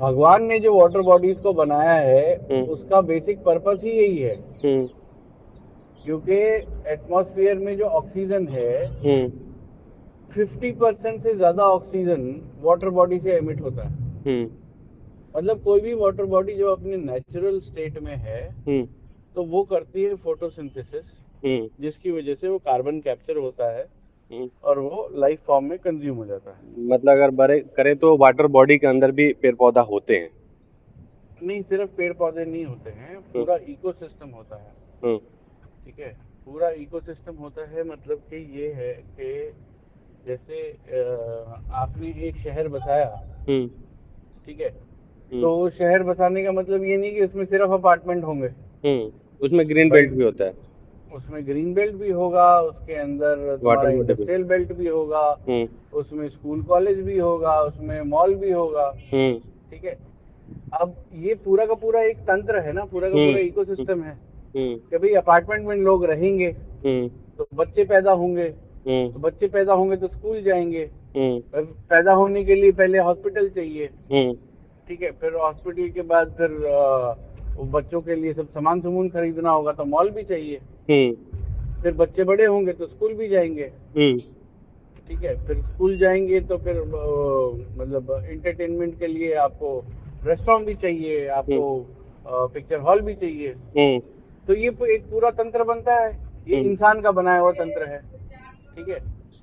भगवान 0.00 0.44
ने 0.44 0.58
जो 0.60 0.74
वाटर 0.74 1.00
बॉडीज 1.00 1.40
को 1.40 1.52
बनाया 1.52 1.92
है 1.92 2.34
हम्म। 2.34 2.62
उसका 2.72 3.00
बेसिक 3.02 3.42
पर्पस 3.44 3.80
ही 3.84 3.90
यही 3.90 4.18
है। 4.18 4.34
हम्म। 4.64 4.86
क्योंकि 6.04 6.36
एटमॉस्फेयर 6.92 7.58
में 7.58 7.76
जो 7.78 7.84
ऑक्सीजन 8.00 8.46
है 8.48 8.84
हम्म। 8.86 9.28
50 10.32 10.72
परसेंट 10.80 11.22
से 11.22 11.34
ज़्यादा 11.34 11.64
ऑक्सीजन 11.68 12.24
वाटर 12.62 12.90
बॉडी 12.90 13.18
से 13.18 13.36
एमिट 13.36 13.60
होता 13.60 13.88
है। 13.88 14.40
मतलब 15.36 15.62
कोई 15.64 15.80
भी 15.80 15.94
वाटर 15.94 16.24
बॉडी 16.26 16.54
जो 16.54 16.70
अपने 16.72 16.96
नेचुरल 16.96 17.58
स्टेट 17.60 17.98
में 18.02 18.14
है 18.16 18.40
हम्म। 18.48 18.86
तो 19.34 19.42
वो 19.44 19.62
करती 19.64 20.02
है 20.02 20.14
फोटोसिंथेसिस 20.24 21.04
हम्म। 21.44 21.68
जिसकी 21.80 22.10
वजह 22.10 22.34
से 22.34 22.48
वो 22.48 22.58
कार्बन 22.60 23.00
कैप्चर 23.00 23.36
होता 23.36 23.70
है 23.70 23.82
हम्म। 24.30 24.48
और 24.64 24.78
वो 24.78 25.08
लाइफ 25.14 25.40
फॉर्म 25.46 25.64
में 25.64 25.78
कंज्यूम 25.78 26.16
हो 26.16 26.26
जाता 26.26 26.50
है। 26.50 26.86
मतलब 26.88 27.12
अगर 27.12 27.30
बड़े 27.40 27.58
करें 27.76 27.96
तो 27.96 28.16
वाटर 28.16 28.46
बॉडी 28.56 28.78
के 28.78 28.86
अंदर 28.86 29.10
भी 29.10 29.32
पेड़ 29.42 29.54
पौधा 29.54 29.80
होते 29.90 30.16
हैं। 30.16 30.30
नहीं 31.42 31.62
सिर्फ़ 31.62 31.90
पेड़ 31.96 32.12
पौधे 32.12 32.44
नहीं 32.44 32.64
होते 32.64 32.90
हैं 32.90 33.20
पूरा 33.32 33.56
इकोसिस्टम 33.68 34.28
होता 34.30 34.56
है। 34.56 35.16
ठीक 35.84 35.98
है? 35.98 36.12
पूरा 36.44 36.70
इकोसिस्टम 36.78 37.34
होता 37.36 37.68
है 37.70 37.82
मतलब 37.84 38.18
कि 38.30 38.36
ये 38.60 38.72
है 38.72 38.92
कि 39.18 39.52
जैसे 40.26 40.70
आपने 41.74 42.08
एक 42.28 42.36
शहर 42.36 42.68
बसाया 42.68 43.10
ठीक 43.46 44.60
है। 44.60 44.70
तो 45.40 45.70
शहर 45.70 46.02
बसाने 46.02 46.44
का 46.44 46.52
मतलब 46.52 46.84
ये 46.84 46.96
नहीं 46.96 47.14
कि 47.14 47.24
उसमें 47.24 47.44
सिर्फ़ 47.44 47.70
अपार्टमेंट 47.70 48.24
होंगे। 48.24 48.46
हम्म 48.88 49.12
उसमें 49.40 49.68
ग्रीन 49.68 49.88
बेल्ट 49.88 50.10
भी 50.10 50.24
होता 50.24 50.44
है। 50.44 50.54
उसमें 51.14 51.46
ग्रीन 51.46 51.74
बेल्ट 51.74 51.94
भी 51.94 52.10
होगा 52.10 52.60
उसके 52.60 52.94
अंदर। 52.94 53.58
इंडस्ट्रियल 53.92 54.44
बेल्ट 54.44 54.72
भी। 54.72 54.86
होगा 54.86 55.38
हम्म। 55.48 55.98
उसमें 55.98 56.28
स्कूल 56.28 56.62
कॉलेज 56.62 57.00
भी 57.00 57.18
होगा 57.18 57.60
उसमें 57.60 58.02
मॉल 58.02 58.34
भी 58.34 58.52
होगा। 58.52 58.96
हम्म। 59.12 59.38
ठीक 59.70 59.84
है? 59.84 59.98
अब 60.80 60.94
ये 61.14 61.34
पूरा 61.34 61.66
का 61.66 61.74
पूरा 61.74 62.02
एक 62.02 62.16
तंत्र 62.16 62.58
है 62.58 62.72
ना 62.72 62.84
पूरा 62.84 63.10
का 63.10 63.16
हम्म। 63.16 63.26
पूरा 63.26 63.40
इकोसिस्टम 63.40 64.02
है 64.02 64.12
हम्म। 64.56 64.76
कि 64.76 64.98
भाई 64.98 65.14
अपार्टमेंट 65.14 65.66
में 65.66 65.76
लोग 65.76 66.04
रहेंगे 66.04 66.48
हम्म। 66.86 67.10
तो 67.38 67.46
बच्चे 67.54 67.84
पैदा 67.84 68.12
होंगे। 68.12 68.54
हम्म। 68.86 69.12
तो 69.12 69.18
बच्चे 69.18 69.46
पैदा 69.46 69.72
होंगे 69.72 69.96
तो 69.96 70.06
स्कूल 70.08 70.42
जाएँगे। 70.42 70.90
हम्म। 71.16 71.64
पैदा 71.64 72.12
होने 72.12 72.44
के 72.44 72.54
लिए 72.54 72.72
पहले 72.72 72.98
हॉस्पिटल 72.98 73.48
चाहिए। 73.48 73.88
हम्म। 74.12 74.36
ठीक 74.92 75.02
है 75.02 75.10
फिर 75.10 75.34
हॉस्पिटल 75.34 75.88
के 75.88 76.02
बाद 76.02 76.32
फिर 76.38 76.56
बच्चों 77.72 78.00
के 78.00 78.14
लिए 78.14 78.32
सब 78.32 78.48
सामान 78.48 78.80
सामून 78.80 79.08
खरीदना 79.08 79.50
होगा 79.50 79.72
तो 79.72 79.84
मॉल 79.84 80.10
भी 80.10 80.22
चाहिए। 80.22 80.56
हम्म। 80.90 81.82
फिर 81.82 81.92
बच्चे 81.92 82.24
बड़े 82.24 82.44
होंगे 82.44 82.72
तो 82.72 82.86
स्कूल 82.86 83.12
भी 83.14 83.28
जाएँगे। 83.28 83.64
हम्म। 83.96 84.18
ठीक 85.08 85.22
है 85.24 85.34
फिर 85.46 85.62
स्कूल 85.62 85.96
जाएँगे 85.98 86.40
तो 86.40 86.56
फिर 86.56 86.80
मतलब 87.78 88.12
इंटरटेनमेंट 88.30 88.98
के 88.98 89.06
लिए 89.06 89.32
आपको 89.34 89.70
रेस्टोरेंट 90.24 90.66
भी 90.66 90.74
चाहिए 90.74 91.26
आपको 91.28 92.48
पिक्चर 92.54 92.78
हॉल 92.78 93.00
भी 93.00 93.14
चाहिए। 93.14 93.48
हम्म। 93.78 93.98
तो 94.46 94.54
ये 94.54 94.68
एक 94.94 95.06
पूरा 95.10 95.30
तंत्र 95.30 95.64
बनता 95.64 95.94
है। 95.94 96.10
ये 96.48 96.56
हम्म। 96.56 96.70
इंसान 96.70 97.00
का 97.00 97.10
बनाया 97.10 97.40
हुआ 97.40 97.52
तंत्र 97.52 97.86
है। 97.86 97.98
ठीक 98.76 98.88
है? 98.88 98.98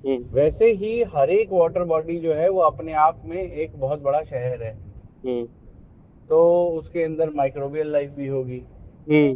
हम्म। 0.06 0.22
वैसे 0.32 0.70
ही 0.74 1.02
हर 1.16 1.30
एक 1.30 1.48
वाटर 1.52 1.84
बॉडी 1.84 2.18
जो 2.18 2.34
है 2.34 2.48
वो 2.50 2.60
अपने 2.60 2.92
आप 2.92 3.22
में 3.24 3.42
एक 3.42 3.76
बहुत 3.76 4.02
बड़ा 4.02 4.22
शहर 4.22 4.62
है। 4.62 4.89
हम्म। 5.26 5.46
तो 6.28 6.66
उसके 6.66 7.02
अंदर 7.04 7.30
माइक्रोबियल 7.30 7.92
लाइफ 7.92 8.10
भी 8.10 8.26
होगी। 8.26 8.62
हम्म। 9.10 9.34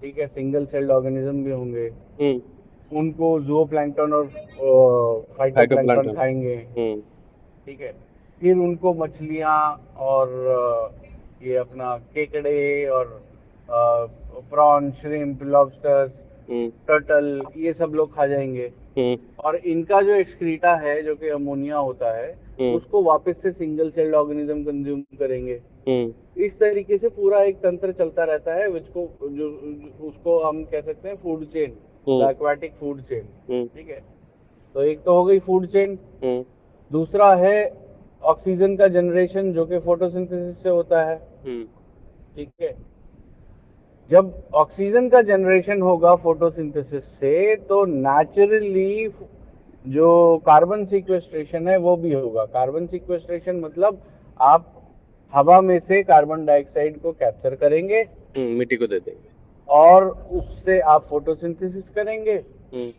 ठीक 0.00 0.18
है 0.18 0.26
सिंगल 0.26 0.66
सेल्ड 0.66 0.90
ऑर्गेनिज्म 0.90 1.44
भी 1.44 1.50
होंगे। 1.50 1.86
हम्म। 2.20 2.98
उनको 2.98 3.40
जूओ 3.40 3.64
प्लैंकटन 3.64 4.12
और 4.12 4.26
फाइटोप्लैंकटन 5.38 6.14
खाएँगे। 6.14 6.54
हम्म। 6.54 7.00
ठीक 7.66 7.80
है। 7.80 7.92
फिर 8.40 8.56
उनको 8.56 8.94
मछलियाँ 8.94 9.94
और 9.98 10.28
अ, 10.28 10.92
ये 11.46 11.56
अपना 11.56 11.96
केकड़े 11.96 12.86
और 12.86 13.22
प्रॉन 14.50 14.90
श्रिम्प 14.90 15.42
लॉबस्टर्स 15.42 16.12
हम्म। 16.50 16.70
टर्टल 16.88 17.42
ये 17.56 17.72
सब 17.72 17.92
लोग 17.94 18.14
खा 18.14 18.26
जाएँगे। 18.26 18.72
हम्म। 18.98 19.18
और 19.44 19.56
इनका 19.56 20.00
जो 20.02 20.14
एक्सक्रीटा 20.14 20.74
है 20.76 21.02
जो 21.02 21.14
कि 21.14 21.28
अमोनिया 21.28 21.76
होता 21.76 22.16
है। 22.16 22.39
उसको 22.58 23.02
वापस 23.02 23.36
से 23.42 23.50
सिंगल 23.52 23.90
सेल्ड 23.90 24.14
ऑर्गेनिज्म 24.14 24.62
कंज्यूम 24.64 25.00
करेंगे। 25.18 25.54
हम्म। 25.88 26.42
इस 26.44 26.58
तरीके 26.58 26.98
से 26.98 27.08
पूरा 27.08 27.42
एक 27.42 27.56
तंत्र 27.56 27.92
चलता 27.92 28.24
रहता 28.24 28.54
है 28.54 28.72
जिसको 28.72 29.08
जो 29.22 29.48
उसको 30.08 30.38
हम 30.38 30.64
कह 30.64 30.80
सकते 30.80 31.08
हैं 31.08 31.14
फ़ूड 31.16 31.44
चेन 31.44 31.72
हम्म। 32.08 32.30
एक्वाटिक 32.30 32.72
फ़ूड 32.72 33.00
चेन 33.02 33.24
हम्म। 33.50 33.66
ठीक 33.66 33.88
है? 33.88 34.02
तो 34.74 34.82
एक 34.82 34.98
तो 34.98 35.12
हो 35.12 35.24
गई 35.24 35.38
फ़ूड 35.38 35.66
चेन 35.66 35.98
हम्म। 36.24 36.44
दूसरा 36.92 37.34
है 37.34 37.72
ऑक्सीजन 38.22 38.76
का 38.76 38.88
जनरेशन 38.88 39.52
जो 39.52 39.66
कि 39.66 39.78
फोटोसिंथेसिस 39.78 40.62
से 40.62 40.68
होता 40.68 41.02
है। 41.04 41.16
हम्म। 41.46 41.64
ठीक 42.36 42.50
है? 42.60 42.74
जब 44.10 44.32
ऑक्सीजन 44.54 45.08
का 45.08 45.22
जनरेशन 45.22 45.82
होगा 45.82 46.14
फोटोसिंथेसिस 46.14 47.04
से 47.04 47.56
तो 47.56 47.84
नेचुरली 47.84 49.08
जो 49.88 50.38
कार्बन 50.38 50.84
सिक्वेस्ट्रेशन 50.84 51.68
है 51.68 51.76
वो 51.78 51.96
भी 51.96 52.12
होगा। 52.12 52.44
कार्बन 52.44 52.86
सिक्वेस्ट्रेशन 52.86 53.56
मतलब 53.56 54.02
आप 54.40 54.72
हवा 55.34 55.60
में 55.60 55.78
से 55.78 56.02
कार्बन 56.02 56.44
डाइऑक्साइड 56.46 57.00
को 57.02 57.12
कैप्चर 57.12 57.54
करेंगे 57.54 58.00
हम्म, 58.36 58.56
मिट्टी 58.58 58.76
को 58.76 58.86
दे 58.86 58.98
देंगे। 59.00 59.28
और 59.68 60.04
उससे 60.32 60.80
आप 60.80 61.06
फोटोसिंथेसिस 61.08 61.90
करेंगे। 61.90 62.32
हम्म। 62.74 62.92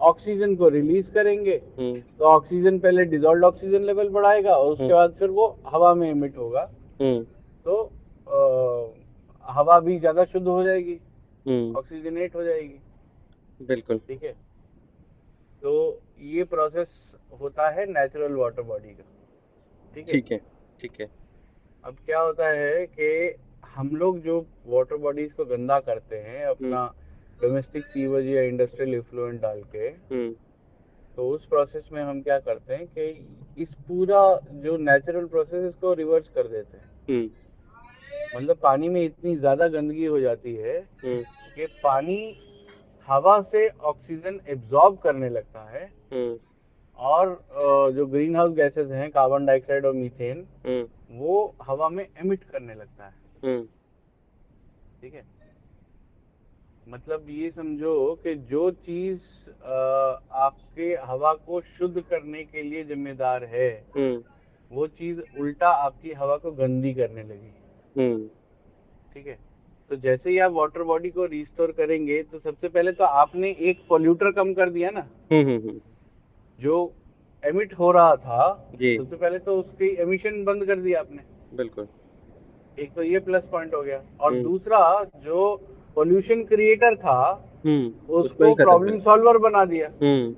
ऑक्सीजन 0.00 0.56
को 0.56 0.68
रिलीज़ 0.68 1.10
करेंगे। 1.10 1.62
हम्म। 1.78 2.00
तो 2.18 2.24
ऑक्सीजन 2.24 2.78
पहले 2.78 3.04
डिजोल्व 3.04 3.46
ऑक्सीजन 3.46 3.82
लेवल 3.82 4.08
बढ़ाएगा 4.08 4.52
और 4.52 4.72
उसके 4.72 4.84
हम्म। 4.84 4.94
बाद 4.94 5.14
फिर 5.18 5.28
वो 5.30 5.56
हवा 5.66 5.94
में 5.94 6.10
इमिट 6.10 6.38
होगा। 6.38 6.70
हम्म। 7.00 7.22
तो 7.64 7.90
अ, 8.26 8.38
हवा 9.52 9.80
भी 9.80 9.98
ज़्यादा 9.98 10.24
शुद्ध 10.24 10.46
हो 10.48 10.64
जाएगी। 10.64 11.00
हम्म। 11.46 11.76
ऑक्सीजनेट 11.76 12.36
हो 12.36 12.42
जाएगी। 12.42 12.80
बिल्कुल। 13.66 13.98
ठीक 13.98 14.22
है? 14.24 14.34
तो 15.62 15.72
ये 16.20 16.44
प्रोसेस 16.44 16.88
होता 17.40 17.68
है 17.70 17.86
नेचुरल 17.86 18.34
वाटर 18.34 18.62
बॉडी 18.62 18.88
का। 18.88 19.04
ठीक 19.94 20.06
है? 20.06 20.12
ठीक 20.12 20.32
है 20.32 20.38
ठीक 20.80 21.00
है। 21.00 21.08
अब 21.84 21.96
क्या 22.06 22.20
होता 22.20 22.48
है 22.48 22.86
कि 22.88 23.34
हम 23.74 23.88
लोग 23.96 24.18
जो 24.20 24.38
वाटर 24.66 24.96
बॉडीज 24.96 25.32
को 25.32 25.44
गंदा 25.44 25.78
करते 25.80 26.16
हैं 26.18 26.44
अपना 26.46 26.86
डोमेस्टिक 27.40 27.84
सीवेज 27.84 28.26
या 28.26 28.42
इंडस्ट्रियल 28.42 28.94
इफ्लुएंट 28.94 29.40
डाल 29.40 29.62
के 29.72 29.88
हम्म। 29.88 30.32
तो 31.18 31.28
उस 31.30 31.46
प्रोसेस 31.46 31.88
में 31.92 32.02
हम 32.02 32.20
क्या 32.22 32.38
करते 32.38 32.74
हैं 32.74 32.86
कि 32.88 33.62
इस 33.62 33.68
पूरा 33.88 34.20
जो 34.54 34.76
नेचुरल 34.78 35.26
प्रोसेस 35.26 35.64
इसको 35.64 35.92
रिवर्स 35.94 36.28
कर 36.28 36.48
देते 36.48 36.76
हैं। 36.76 36.90
हम्म। 37.08 38.36
मतलब 38.36 38.56
पानी 38.56 38.88
में 38.88 39.04
इतनी 39.04 39.36
ज़्यादा 39.36 39.68
गंदगी 39.68 40.04
हो 40.04 40.20
जाती 40.20 40.54
है 40.54 40.78
हम्म। 41.04 41.22
कि 41.56 41.66
पानी 41.82 42.16
हवा 43.08 43.40
से 43.52 43.68
ऑक्सीजन 43.68 44.40
एब्जॉर्ब 44.48 44.96
करने 44.98 45.28
लगता 45.28 45.62
है 45.70 45.84
हम्म। 46.12 46.38
और 46.98 47.92
जो 47.94 48.06
ग्रीन 48.06 48.36
हाउस 48.36 48.52
गैसेस 48.56 48.90
हैं 48.90 49.10
कार्बन 49.10 49.46
डाइऑक्साइड 49.46 49.86
और 49.86 49.92
मीथेन 49.92 50.46
हम्म। 50.66 51.18
वो 51.18 51.54
हवा 51.62 51.88
में 51.88 52.04
एमिट 52.04 52.44
करने 52.44 52.74
लगता 52.74 53.06
है। 53.06 53.14
हम्म। 53.44 53.64
ठीक 55.00 55.14
है? 55.14 55.24
मतलब 56.88 57.26
ये 57.30 57.50
समझो 57.50 58.14
कि 58.24 58.34
जो 58.50 58.70
चीज़ 58.70 59.50
आपके 60.40 60.94
हवा 61.04 61.32
को 61.46 61.60
शुद्ध 61.60 62.00
करने 62.00 62.44
के 62.44 62.62
लिए 62.62 62.84
जिम्मेदार 62.84 63.44
है 63.44 63.70
वो 64.70 64.86
चीज़ 65.00 65.20
उल्टा 65.40 65.68
आपकी 65.68 66.12
हवा 66.12 66.36
को 66.36 66.50
गंदी 66.52 66.92
करने 66.94 67.22
लगी। 67.22 67.50
ठीक 69.14 69.26
है? 69.26 69.38
तो 69.90 69.96
जैसे 69.96 70.30
ही 70.30 70.38
आप 70.38 70.52
वाटर 70.52 70.82
बॉडी 70.82 71.10
को 71.10 71.24
रिस्टोर 71.24 71.72
करेंगे 71.72 72.22
तो 72.22 72.38
सबसे 72.38 72.68
पहले 72.68 72.92
तो 72.92 73.04
आपने 73.04 73.50
एक 73.60 73.80
पोल्यूटर 73.88 74.30
कम 74.32 74.52
कर 74.54 74.70
दिया 74.70 74.90
ना। 74.90 75.00
हम्म 75.32 75.46
हम्म 75.46 75.80
जो 76.58 76.92
एमिट 77.42 77.74
हो 77.74 77.90
रहा 77.92 78.16
था 78.16 78.70
जी। 78.74 78.96
सबसे 78.96 79.16
पहले 79.16 79.38
तो 79.38 79.58
उसकी 79.58 79.94
एमिशन 80.02 80.42
बंद 80.44 80.64
कर 80.64 80.76
दिया 80.76 81.00
आपने। 81.00 81.22
बिल्कुल। 81.56 81.86
एक 82.78 82.92
तो 82.92 83.02
ये 83.02 83.18
प्लस 83.18 83.42
पॉइंट 83.52 83.74
हो 83.74 83.82
गया। 83.82 84.02
और 84.20 84.32
हम्म। 84.32 84.42
दूसरा 84.42 84.80
जो 85.24 85.54
पोल्यूशन 85.96 86.44
क्रिएटर 86.44 86.96
था 86.96 87.20
हम्म 87.66 88.14
उसको 88.14 88.54
प्रॉब्लम 88.54 88.98
सॉल्वर 89.00 89.38
बना 89.38 89.64
दिया। 89.64 89.88
हम्म। 90.02 90.32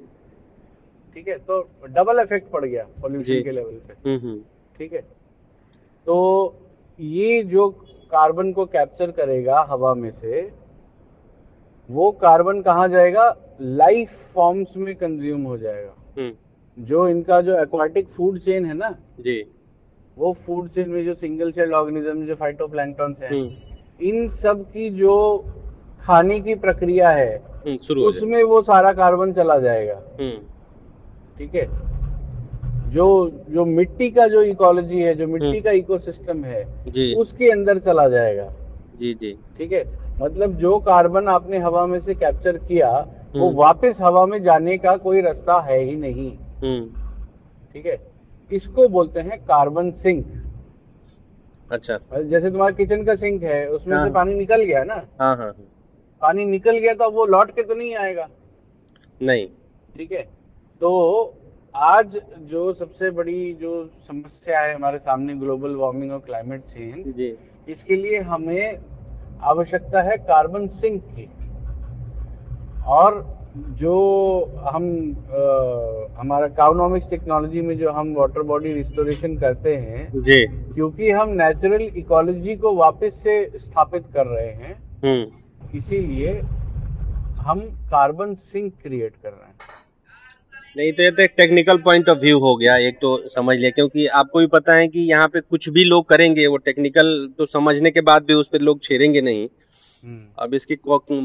ठीक 1.14 1.28
है 1.28 1.38
तो 1.38 1.60
डबल 1.90 2.20
इफ़ेक्ट 2.20 2.50
पड़ 2.50 2.64
गया। 2.64 2.86
पोल्यूशन 3.02 3.42
के 3.42 3.50
लेवल 3.50 3.80
पे। 3.88 4.10
हम्म 4.10 4.26
हम्म। 4.26 4.40
ठीक 4.78 4.92
है। 4.92 5.00
तो 6.06 6.16
ये 6.98 7.42
जो 7.44 7.68
कार्बन 8.12 8.52
को 8.52 8.64
कैप्चर 8.66 9.10
करेगा 9.10 9.60
हवा 9.70 9.94
में 9.94 10.10
से 10.10 10.40
वो 11.88 12.10
कार्बन 12.12 12.60
कहाँ 12.62 12.88
जाएगा? 12.88 13.34
लाइफ 13.60 14.10
फॉर्म्स 14.34 14.76
में 14.76 14.94
कंज्यूम 14.94 15.42
हो 15.42 15.56
जाएगा। 15.58 15.94
हम्म। 16.18 16.84
जो 16.84 17.06
इनका 17.08 17.40
जो 17.40 17.58
एक्वाटिक 17.62 18.08
फ़ूड 18.08 18.38
चेन 18.38 18.66
है 18.66 18.74
ना 18.74 18.90
जी। 19.20 19.42
वो 20.16 20.32
फ़ूड 20.46 20.68
चेन 20.68 20.90
में 20.90 21.04
जो 21.04 21.14
सिंगल 21.14 21.50
सेल 21.52 21.72
ऑर्गेनिज्म 21.74 22.26
जो 22.26 22.34
फाइटोप्लैंक्टन 22.34 23.14
हैं 23.22 23.30
हम्म। 23.30 24.06
इन 24.08 24.28
सब 24.42 24.64
की 24.72 24.90
जो 24.90 25.14
खाने 26.02 26.40
की 26.40 26.54
प्रक्रिया 26.54 27.08
है 27.10 27.34
हम्म 27.36 28.02
उसमें 28.02 28.42
वो 28.44 28.62
सारा 28.62 28.92
कार्बन 28.92 29.32
चला 29.32 29.58
जाएगा। 29.58 30.00
ठीक 31.38 31.54
है? 31.54 31.66
जो 32.88 33.06
जो 33.50 33.64
मिट्टी 33.64 34.10
का 34.10 34.26
जो 34.28 34.42
इकोलॉजी 34.42 35.00
है 35.00 35.14
जो 35.14 35.26
मिट्टी 35.26 35.46
हम्म। 35.46 35.60
का 35.60 35.70
इकोसिस्टम 35.70 36.44
है 36.44 36.64
जी। 36.90 37.14
उसके 37.14 37.50
अंदर 37.50 37.78
चला 37.78 38.08
जाएगा। 38.08 38.48
जी 38.98 39.12
जी। 39.14 39.32
ठीक 39.58 39.72
है? 39.72 39.84
मतलब 40.20 40.56
जो 40.56 40.78
कार्बन 40.78 41.28
आपने 41.28 41.58
हवा 41.58 41.86
में 41.86 41.98
से 42.00 42.14
कैप्चर 42.14 42.56
किया 42.58 42.90
वो 43.36 43.46
हम्म। 43.46 43.56
वापस 43.58 43.96
हवा 44.00 44.24
में 44.26 44.42
जाने 44.42 44.76
का 44.78 44.96
कोई 44.96 45.20
रास्ता 45.20 45.60
है 45.60 45.82
ही 45.82 45.96
नहीं। 45.96 46.30
हम्म। 46.62 46.86
ठीक 47.72 47.86
है? 47.86 47.98
इसको 48.50 48.88
बोलते 48.88 49.20
हैं 49.20 49.38
कार्बन 49.44 49.90
सिंक 50.02 50.26
अच्छा। 51.70 51.98
जैसे 52.14 52.50
तुम्हारा 52.50 52.74
किचन 52.74 53.04
का 53.04 53.14
सिंक 53.14 53.42
है 53.42 53.66
उसमें 53.68 53.96
हाँ। 53.96 54.06
से 54.06 54.12
पानी 54.14 54.34
निकल 54.34 54.62
गया 54.62 54.84
ना? 54.84 55.02
हाँ 55.20 55.36
हाँ 55.36 55.52
पानी 56.22 56.44
निकल 56.44 56.78
गया 56.78 56.94
तो 56.94 57.10
वो 57.10 57.26
लौट 57.26 57.50
के 57.50 57.62
तो 57.62 57.74
नहीं 57.74 57.94
आएगा। 57.96 58.26
नहीं। 59.22 59.46
ठीक 59.96 60.12
है? 60.12 60.22
तो 60.80 61.34
आज 61.74 62.20
जो 62.50 62.72
सबसे 62.74 63.10
बड़ी 63.10 63.52
जो 63.54 63.86
समस्या 64.08 64.60
है 64.60 64.74
हमारे 64.74 64.98
सामने 64.98 65.34
ग्लोबल 65.34 65.74
वार्मिंग 65.76 66.12
और 66.12 66.18
क्लाइमेट 66.18 66.60
चेंज 66.60 67.14
जी। 67.16 67.36
इसके 67.68 67.96
लिए 67.96 68.20
हमें 68.20 68.78
आवश्यकता 69.42 70.02
है 70.02 70.16
कार्बन 70.16 70.66
सिंक 70.68 71.02
की। 71.02 71.28
और 72.86 73.38
जो 73.58 73.94
हम 74.60 74.84
अ, 75.12 76.20
हमारा 76.20 76.48
काउनॉमिक्स 76.48 77.10
टेक्नोलॉजी 77.10 77.60
में 77.60 77.76
जो 77.78 77.90
हम 77.92 78.14
वाटर 78.14 78.42
बॉडी 78.42 78.72
रिस्टोरेशन 78.72 79.36
करते 79.38 79.76
हैं 79.76 80.22
जी। 80.22 80.44
क्योंकि 80.46 81.10
हम 81.10 81.28
नेचुरल 81.32 81.82
इकोलॉजी 81.82 82.56
को 82.56 82.74
वापस 82.74 83.20
से 83.22 83.44
स्थापित 83.58 84.06
कर 84.14 84.26
रहे 84.26 84.52
हैं 84.52 84.74
हम्म। 85.04 85.78
इसीलिए 85.78 86.32
हम 87.40 87.60
कार्बन 87.90 88.34
सिंक 88.34 88.72
क्रिएट 88.82 89.14
कर 89.22 89.28
रहे 89.28 89.46
हैं। 89.46 89.77
नहीं 90.78 90.92
तो 90.92 91.02
ये 91.02 91.10
तो 91.10 91.22
एक 91.22 91.32
टेक्निकल 91.36 91.78
पॉइंट 91.82 92.08
ऑफ़ 92.08 92.18
व्यू 92.18 92.38
हो 92.38 92.54
गया 92.56 92.76
एक 92.88 92.98
तो 93.00 93.16
समझ 93.28 93.56
लिया 93.58 93.70
क्योंकि 93.70 94.06
आपको 94.18 94.38
भी 94.38 94.46
पता 94.46 94.74
है 94.74 94.86
कि 94.88 95.00
यहाँ 95.00 95.28
पे 95.28 95.40
कुछ 95.40 95.68
भी 95.68 95.84
लोग 95.84 96.08
करेंगे 96.08 96.46
वो 96.46 96.56
टेक्निकल 96.58 97.08
तो 97.38 97.46
समझने 97.46 97.90
के 97.90 98.00
बाद 98.00 98.24
भी 98.24 98.34
उस 98.34 98.48
पर 98.48 98.60
लोग 98.60 98.82
छेड़ेंगे 98.82 99.20
नहीं। 99.20 99.48
अब 100.38 100.54
इसकी 100.54 100.76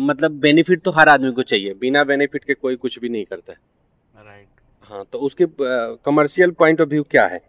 मतलब 0.06 0.40
बेनिफिट 0.42 0.82
तो 0.82 0.92
हर 0.92 1.10
आदमी 1.10 1.32
को 1.32 1.44
चाहिए 1.44 1.74
बिना 1.82 2.04
बेनिफिट 2.04 2.44
के 2.44 2.54
कोई 2.56 2.76
कुछ 2.78 3.00
भी 3.00 3.10
नहीं 3.10 3.26
करता 3.26 3.54
है। 3.54 4.26
राइट 4.26 4.48
हाँ 4.90 5.06
तो 5.14 5.20
उसके 5.20 5.46
कमर्शियल 6.06 6.52
पॉइंट 6.60 6.82
ऑफ़ 6.82 6.90
व्यू 6.90 7.04
क्या 7.12 7.26
है? 7.28 7.42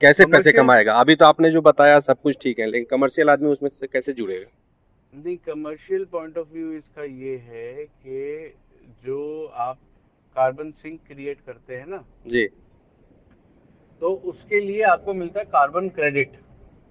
कैसे 0.00 0.26
पैसे 0.26 0.52
कमाएगा? 0.52 0.94
अभी 0.94 1.14
तो 1.16 1.24
आपने 1.24 1.50
जो 1.50 1.60
बताया 1.62 1.98
सब 2.00 2.20
कुछ 2.22 2.36
ठीक 2.42 2.58
है 2.58 2.66
लेकिन 2.66 2.86
कमर्शियल 2.90 3.30
आदमी 3.30 3.48
उसमें 3.48 3.70
से 3.70 3.86
कैसे 3.86 4.12
जुड़ेगा? 4.12 4.46
नहीं 5.12 5.36
कमर्शियल 5.46 6.04
पॉइंट 6.12 6.38
ऑफ़ 6.38 6.48
व्यू 6.52 6.72
इसका 6.72 7.04
ये 7.04 7.36
है 7.44 7.84
कि 7.84 8.54
जो 9.04 9.46
आप 9.58 9.78
कार्बन 10.36 10.70
सिंक 10.72 11.00
क्रिएट 11.06 11.40
करते 11.46 11.76
हैं 11.76 11.86
ना? 11.86 12.04
जी। 12.26 12.46
तो 14.02 14.12
उसके 14.30 14.60
लिए 14.60 14.82
आपको 14.84 15.14
मिलता 15.14 15.40
है 15.40 15.44
कार्बन 15.46 15.88
क्रेडिट। 15.96 16.32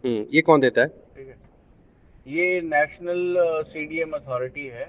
हम्म 0.03 0.25
ये 0.34 0.41
कौन 0.41 0.62
देता 0.62 0.81
है? 0.81 0.88
ठीक 1.15 1.27
है। 1.27 1.38
ये 2.27 2.62
नेशनल 2.63 3.38
सीडीएम 3.67 4.12
अथॉरिटी 4.15 4.65
है। 4.67 4.86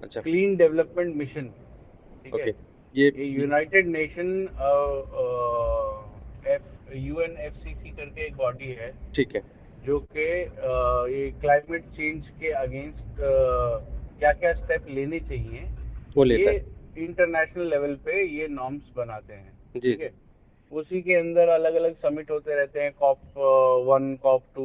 अच्छा। 0.00 0.20
Clean 0.20 0.56
development 0.56 1.14
mission. 1.16 1.48
ठीक 2.24 2.34
है। 2.36 2.54
ये 2.94 3.24
यूनाइटेड 3.24 3.86
नेशन 3.88 4.28
यूएन 6.96 7.36
एफसीसी 7.40 7.90
करके 7.90 8.26
एक 8.26 8.34
बॉडी 8.36 8.72
है। 8.80 8.92
ठीक 9.14 9.34
है। 9.36 9.42
जो 9.84 9.98
कि 10.12 10.24
ये 11.12 11.30
क्लाइमेट 11.40 11.84
चेंज 11.96 12.28
के 12.40 12.50
अगेंस्ट 12.58 13.20
क्या 13.20 14.32
क्या 14.32 14.52
स्टेप 14.54 14.86
लेने 14.90 15.20
चाहिए। 15.20 15.60
वो 16.16 16.24
लेता 16.24 16.50
ये 16.50 16.56
है। 16.56 16.71
इंटरनेशनल 16.98 17.70
लेवल 17.70 17.94
पे 18.04 18.22
ये 18.38 18.48
नॉर्म्स 18.48 18.92
बनाते 18.96 19.34
हैं 19.34 19.80
ठीक 19.80 20.00
है? 20.00 20.12
उसी 20.72 21.00
के 21.02 21.14
अंदर 21.14 21.48
अलग 21.48 21.74
अलग 21.74 21.94
समिट 21.96 22.30
होते 22.30 22.54
रहते 22.54 22.80
हैं 22.80 22.92
COP 22.98 23.38
one 23.88 24.14
COP 24.22 24.42
two 24.54 24.64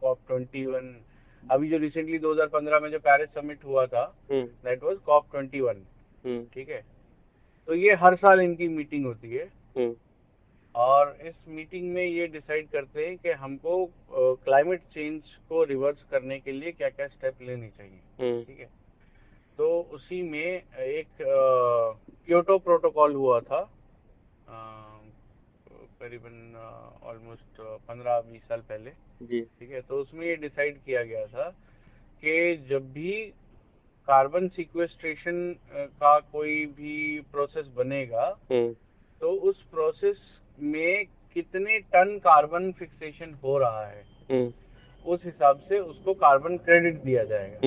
COP 0.00 0.18
twenty 0.26 0.64
one 0.66 0.94
अभी 1.42 1.68
जो 1.68 1.78
रिसेंटली 1.78 2.18
2015 2.18 2.80
में 2.82 2.90
जो 2.90 2.98
पेरिस 2.98 3.28
समिट 3.34 3.64
हुआ 3.64 3.86
था 3.86 4.04
that 4.32 4.82
was 4.82 4.96
COP 5.06 5.30
twenty 5.30 5.60
one 5.60 5.82
ठीक 6.54 6.68
है? 6.68 6.82
तो 7.68 7.74
ये 7.74 7.94
हर 7.94 8.16
साल 8.16 8.40
इनकी 8.40 8.68
मीटिंग 8.68 9.06
होती 9.06 9.30
है। 9.30 9.44
हम्म। 9.78 9.94
और 10.74 11.16
इस 11.26 11.34
मीटिंग 11.48 11.92
में 11.94 12.04
ये 12.04 12.26
डिसाइड 12.26 12.68
करते 12.70 13.06
हैं 13.06 13.16
कि 13.18 13.30
हमको 13.42 13.84
क्लाइमेट 14.44 14.80
चेंज 14.94 15.22
को 15.48 15.62
रिवर्स 15.64 16.02
करने 16.10 16.38
के 16.38 16.52
लिए 16.52 16.72
क्या 16.72 16.88
क्या 16.88 17.06
स्टेप 17.06 17.42
लेने 17.42 17.68
चाहिए 17.68 18.00
हम्म। 18.20 18.42
ठीक 18.44 18.60
है? 18.60 18.68
तो 19.58 19.68
उसी 19.92 20.20
में 20.22 20.62
एक 20.78 21.08
क्योटो 21.20 22.58
प्रोटोकॉल 22.58 23.14
हुआ 23.14 23.40
था। 23.40 23.60
करीबन 26.00 26.54
ऑलमोस्ट 27.02 27.60
पंद्रह 27.88 28.20
बीस 28.20 28.42
साल 28.42 28.60
पहले। 28.60 28.90
जी। 29.22 29.40
ठीक 29.60 29.70
है 29.70 29.80
तो 29.80 30.00
उसमें 30.00 30.26
ये 30.26 30.34
डिसाइड 30.36 30.78
किया 30.84 31.02
गया 31.02 31.26
था 31.26 31.48
कि 32.22 32.56
जब 32.70 32.92
भी 32.92 33.12
कार्बन 34.08 34.48
सिक्वेस्ट्रेशन 34.48 35.38
का 35.72 36.18
कोई 36.32 36.64
भी 36.76 37.20
प्रोसेस 37.32 37.66
बनेगा 37.76 38.26
हम्म। 38.50 38.72
तो 39.20 39.30
उस 39.50 39.62
प्रोसेस 39.70 40.18
में 40.60 41.04
कितने 41.34 41.78
टन 41.94 42.16
कार्बन 42.18 42.70
फिक्सेशन 42.72 43.34
हो 43.44 43.56
रहा 43.58 43.86
है 43.86 44.04
हम्म। 44.30 44.52
उस 45.06 45.24
हिसाब 45.24 45.60
से 45.68 45.78
उसको 45.80 46.14
कार्बन 46.16 46.56
क्रेडिट 46.58 47.02
दिया 47.02 47.24
जाएगा। 47.24 47.58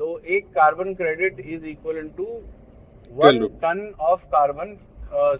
तो 0.00 0.18
एक 0.36 0.46
carbon 0.50 0.94
credit 0.94 1.40
is 1.40 1.64
equal 1.66 2.08
to 2.16 2.26
one. 3.12 3.46
Ton 3.62 3.80
of 4.00 4.24
carbon 4.26 4.76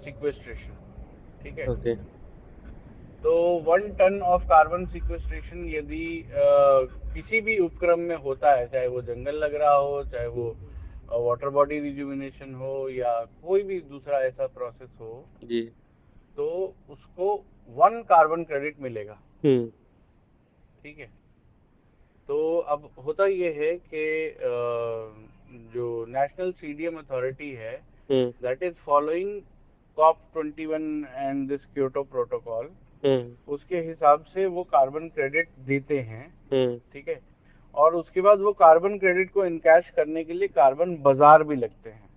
sequestration 0.05 0.75
ठीक 1.43 1.59
है? 1.59 1.67
ओके 1.67 1.95
तो 3.25 3.33
one 3.67 3.89
ton 3.99 4.21
of 4.27 4.43
carbon 4.47 4.85
sequestration 4.93 5.65
यदि 5.69 6.07
किसी 7.15 7.41
भी 7.41 7.59
उपक्रम 7.59 8.01
में 8.01 8.17
होता 8.19 8.55
है 8.55 8.67
चाहे 8.69 8.87
वो 8.89 9.03
जंगल 9.03 9.37
लग 9.45 9.55
रहा 9.55 9.75
हो 9.75 10.03
चाहे 10.05 10.27
वो 10.29 10.55
वाटर 11.21 11.49
बॉडी 11.51 11.79
रिज्यूमिनेशन 11.81 12.55
हो 12.55 12.89
या 12.89 13.15
कोई 13.43 13.63
भी 13.63 13.81
दूसरा 13.89 14.19
ऐसा 14.27 14.47
प्रोसेस 14.55 14.91
हो 15.01 15.25
जी। 15.45 15.63
तो 16.37 16.47
उसको 16.91 17.35
वन 17.77 18.01
कार्बन 18.09 18.45
क्रेडिट 18.45 18.81
मिलेगा। 18.81 19.19
हम्म। 19.45 19.67
ठीक 20.83 20.99
है? 20.99 21.09
तो 22.33 22.57
अब 22.57 22.89
होता 23.07 23.27
ये 23.27 23.49
है 23.53 23.73
कि 23.87 24.03
जो 25.73 25.87
नेशनल 26.09 26.53
सीडीएम 26.53 26.97
अथॉरिटी 26.99 27.51
है 27.53 27.73
that 28.11 28.63
is 28.63 28.75
following 28.85 29.41
COP 29.99 30.19
21 30.37 31.05
and 31.17 31.49
this 31.49 31.65
Kyoto 31.65 32.03
protocol 32.03 32.71
उसके 33.49 33.81
हिसाब 33.81 34.25
से 34.25 34.47
वो 34.47 34.63
कार्बन 34.63 35.09
क्रेडिट 35.09 35.49
देते 35.59 35.99
हैं 35.99 36.25
हम्म। 36.53 36.79
ठीक 36.93 37.09
है? 37.09 37.21
और 37.75 37.95
उसके 37.95 38.21
बाद 38.21 38.41
वो 38.41 38.53
कार्बन 38.53 38.99
क्रेडिट 38.99 39.31
को 39.31 39.45
इनकैश 39.45 39.91
करने 39.97 40.25
के 40.25 40.33
लिए 40.33 40.49
कार्बन 40.49 40.97
बाज़ार 41.03 41.45
भी 41.45 41.57
लगते 41.57 41.91
हैं। 41.91 42.09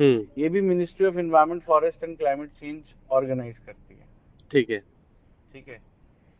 हम्म। 0.00 0.42
ये 0.42 0.48
भी 0.48 0.60
ministry 0.60 1.06
of 1.06 1.18
environment 1.18 1.62
forest 1.62 2.04
and 2.04 2.16
climate 2.18 2.50
change 2.50 2.82
organise 3.10 3.58
करती 3.58 3.94
है। 3.94 4.06
ठीक 4.50 4.70
है। 4.70 4.78
ठीक 5.52 5.68
है? 5.68 5.80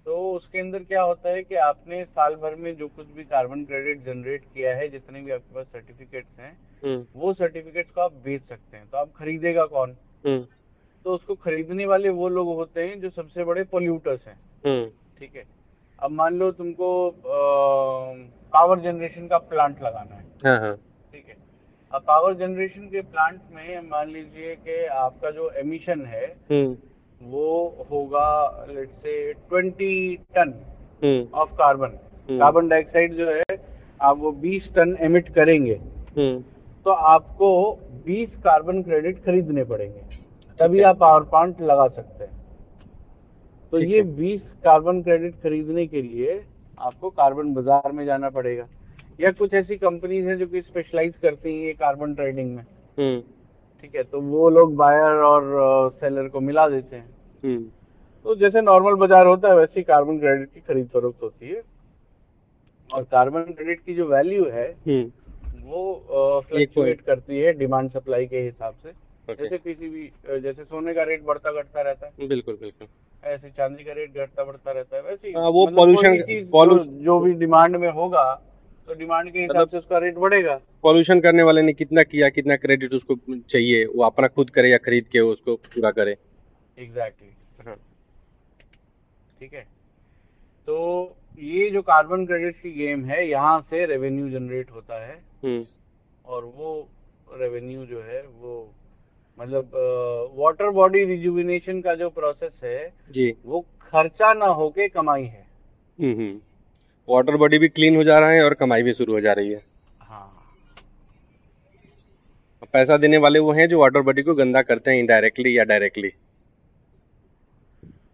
तो 0.07 0.17
उसके 0.33 0.59
अंदर 0.59 0.79
क्या 0.79 1.03
होता 1.03 1.29
है 1.29 1.43
कि 1.43 1.55
आपने 1.55 2.05
साल 2.05 2.35
भर 2.35 2.55
में 2.55 2.75
जो 2.77 2.89
कुछ 2.89 3.07
भी 3.07 3.25
कार्बन 3.25 3.65
क्रेडिट 3.65 4.05
जनरेट 4.05 4.43
किया 4.45 4.75
है 4.77 4.89
जितने 4.89 5.21
भी 5.21 5.31
आपके 5.31 5.55
पास 5.55 5.67
सर्टिफिकेट्स 5.67 6.39
हैं 6.39 6.53
हम्म। 6.85 7.21
वो 7.21 7.33
सर्टिफिकेट्स 7.35 7.91
को 7.91 8.01
आप 8.01 8.13
बेच 8.25 8.43
सकते 8.43 8.77
हैं। 8.77 8.89
तो 8.91 8.99
आप 8.99 9.13
खरीदेगा 9.17 9.65
कौन? 9.67 9.97
हम्म। 10.27 10.47
तो 11.05 11.15
उसको 11.15 11.35
खरीदने 11.35 11.87
वाले 11.87 12.09
वो 12.09 12.29
लोग 12.29 12.55
होते 12.55 12.85
हैं 12.85 13.01
जो 13.01 13.11
सबसे 13.11 13.45
बड़े 13.45 13.65
पोल्यूटर्स 13.65 14.27
हैं। 14.27 14.39
हम्म। 14.67 14.91
ठीक 15.19 15.37
है? 15.37 15.45
अब 15.99 16.11
मान 16.11 16.35
लो 16.35 16.51
तुमको 16.53 16.89
पावर 17.27 18.81
जनरेशन 18.81 19.27
का 19.29 19.39
प्लांट 19.39 19.83
लगाना 19.83 20.15
है। 20.15 20.25
हाँ 20.47 20.59
हाँ। 20.61 20.77
ठीक 21.13 21.29
है? 21.29 21.37
अब 21.93 22.03
पावर 22.03 22.35
जनरेशन 22.35 22.89
के 22.89 23.01
प्लांट 23.01 23.41
में 23.53 23.81
मान 23.81 24.09
लीजिए 24.11 24.55
कि 24.57 24.85
आपका 24.87 25.31
जो 25.31 25.51
एमिशन 25.51 26.05
है 26.07 26.27
वो 27.21 27.87
होगा 27.91 28.67
लेट 28.71 28.89
से 28.89 29.33
20 29.53 30.17
ton 30.37 30.55
of 31.35 31.53
carbon. 31.53 31.99
Carbon 32.29 32.69
dioxide 32.69 33.15
जो 33.15 33.31
है 33.31 33.59
आप 34.01 34.19
वो 34.19 34.33
20 34.33 34.69
टन 34.75 34.97
एमिट 35.01 35.29
करेंगे। 35.29 35.75
हम्म। 36.19 36.41
तो 36.85 36.91
आपको 36.91 37.51
20 38.07 38.35
कार्बन 38.37 38.83
क्रेडिट 38.83 39.25
खरीदने 39.25 39.65
पड़ेंगे। 39.65 40.01
तभी 40.59 40.81
आप 40.81 40.99
पावर 40.99 41.21
प्लांट 41.21 41.61
लगा 41.61 41.89
सकते 41.89 42.25
हैं। 42.25 42.33
तो 43.73 43.83
ये 43.83 44.03
बीस 44.03 44.43
कार्बन 44.65 45.03
क्रेडिट 45.03 45.35
खरीदने 45.35 45.87
के 45.87 46.03
लिए 46.03 46.45
आपको 46.79 47.11
कार्बन 47.11 47.55
बाज़ार 47.55 47.93
में 47.93 48.05
जाना 48.05 48.31
पड़ेगा। 48.31 48.67
या 49.21 49.31
कुछ 49.31 49.55
ऐसी 49.55 49.77
कंपनीज़ 49.77 50.29
हैं 50.29 50.39
जो 50.39 50.47
कि 50.47 50.61
स्पेशलाइज 50.63 51.17
करती 51.17 51.55
हैं 51.55 51.67
ये 51.67 51.73
कार्बन 51.73 52.15
ट्रेडिंग 52.15 52.55
में। 52.57 52.63
हम्म। 52.99 53.23
ठीक 53.85 53.95
है 53.97 54.03
तो 54.03 54.21
वो 54.21 54.49
लोग 54.51 54.75
बायर 54.77 55.17
और 55.23 55.91
सेलर 55.91 56.29
को 56.29 56.41
मिला 56.41 56.69
देते 56.69 56.97
हैं। 56.97 57.09
हम्म। 57.45 57.65
तो 58.25 58.35
जैसे 58.35 58.61
नॉर्मल 58.61 58.95
बाज़ार 58.95 59.27
होता 59.27 59.49
है 59.49 59.57
वैसे 59.57 59.73
ही 59.77 59.83
कार्बन 59.83 60.19
क्रेडिट 60.19 60.49
की 60.55 60.61
खरीद 60.61 60.89
फरोख्त 60.89 61.23
होती 61.23 61.49
है। 61.49 61.63
और 62.91 63.03
कार्बन 63.03 63.43
क्रेडिट 63.43 63.81
की 63.81 63.95
जो 63.95 64.07
वैल्यू 64.07 64.45
है 64.45 64.67
हम्म। 64.87 65.69
वो 65.69 66.41
फ्लक्चुएट 66.49 67.01
करती 67.01 67.41
है 67.41 67.53
डिमांड 67.53 67.91
सप्लाई 67.91 68.27
के 68.27 68.41
हिसाब 68.41 68.75
से। 68.83 68.93
जैसे 69.35 69.59
किसी 69.59 69.89
भी 69.89 70.11
जैसे 70.41 70.65
सोने 70.65 70.95
का 70.95 71.03
रेट 71.03 71.25
बढ़ता 71.25 71.53
घटता 71.53 71.83
रहता 71.83 72.07
है। 72.07 72.29
बिल्कुल 72.29 72.59
बिल्कुल। 72.61 72.89
ऐसे 73.25 73.51
चांदी 73.51 73.85
का 73.85 73.93
रेट 73.93 74.17
घटता 74.17 74.45
बढ़ता 74.45 74.71
रहता 74.71 74.97
है 74.97 75.03
वैसे 75.03 75.29
ही। 75.29 75.35
हाँ, 75.35 75.51
वो 75.51 75.67
मतलब 75.67 75.79
pollu- 76.51 76.79
जो, 76.79 76.85
जो 77.03 77.21
भी 77.21 77.33
डिमांड 77.35 77.77
में 77.77 77.91
होगा 77.91 78.25
तो 78.87 78.95
डिमांड 78.95 79.31
के 79.31 79.39
हिसाब 79.39 79.57
मतलब- 79.57 79.71
से 79.71 79.79
उसका 79.79 79.99
रेट 79.99 80.15
बढ़ेगा। 80.15 80.61
पॉल्यूशन 80.83 81.21
करने 81.21 81.43
वाले 81.43 81.63
ने 81.63 81.73
कितना 81.73 82.03
किया 82.03 82.29
कितना 82.29 82.57
क्रेडिट 82.57 82.95
उसको 82.95 83.37
चाहिए 83.37 83.85
वो 83.85 84.03
अपना 84.05 84.27
खुद 84.27 84.51
करे 84.51 84.71
या 84.71 84.79
खरीद 84.79 85.05
के 85.05 85.21
उसको 85.21 85.57
पूरा 85.57 85.91
करे? 85.91 86.17
एग्जैक्टली 86.79 87.29
हाँ। 87.67 87.77
ठीक 89.41 89.55
है? 89.55 89.61
तो 90.67 91.17
ये 91.39 91.71
जो 91.71 91.83
कार्बन 91.83 92.27
क्रेडिट 92.27 92.57
की 92.57 92.73
गेम 92.73 93.05
है 93.05 93.29
यहाँ 93.29 93.61
से 93.71 93.87
रेवेन्यू 93.87 94.31
जनरेट 94.31 94.71
होता 94.71 95.07
है। 95.07 95.23
हम्म। 95.45 95.67
और 96.27 96.45
वो 96.45 96.89
रेवेन्यू 97.33 97.87
जो 97.87 98.01
है 98.03 98.23
वो 98.23 98.75
मतलब 99.41 99.71
वाटर 100.35 100.71
बॉडी 100.71 101.05
रिजुविनेशन 101.05 101.81
का 101.81 101.95
जो 101.95 102.11
प्रोसेस 102.11 102.61
है 102.65 102.93
जी। 103.11 103.35
वो 103.45 103.61
खर्चा 103.61 104.35
ना 104.35 104.47
होके 104.47 104.89
कमाई 104.89 105.25
है। 105.25 105.47
हम्म 106.01 106.13
हम्म। 106.13 106.41
वाटर 107.09 107.37
बॉडी 107.37 107.59
भी 107.59 107.69
क्लीन 107.69 107.97
हो 107.97 108.03
जा 108.05 108.19
रहा 108.19 108.31
है 108.31 108.45
और 108.45 108.55
कमाई 108.55 108.83
भी 108.83 108.93
शुरू 108.95 109.13
हो 109.13 109.21
जा 109.21 109.33
रही 109.33 109.53
है। 109.53 109.63
हाँ। 110.01 110.31
पैसा 112.75 112.97
देने 112.97 113.17
वाले 113.17 113.39
वो 113.39 113.53
हैं 113.53 113.69
जो 113.69 113.81
वाटर 113.81 114.01
बॉडी 114.01 114.23
को 114.23 114.35
गंदा 114.35 114.63
करते 114.63 114.91
हैं 114.91 114.99
इनडायरेक्टली 114.99 115.57
या 115.59 115.65
डायरेक्टली 115.65 116.11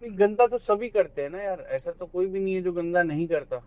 गंदा 0.02 0.46
तो 0.46 0.58
सभी 0.58 0.88
करते 0.88 1.22
हैं 1.22 1.30
ना 1.30 1.42
यार 1.42 1.66
ऐसा 1.70 1.90
तो 1.90 2.06
कोई 2.06 2.26
भी 2.26 2.40
नहीं 2.40 2.54
है 2.54 2.62
जो 2.62 2.72
गंदा 2.72 3.02
नहीं 3.02 3.26
करता। 3.28 3.60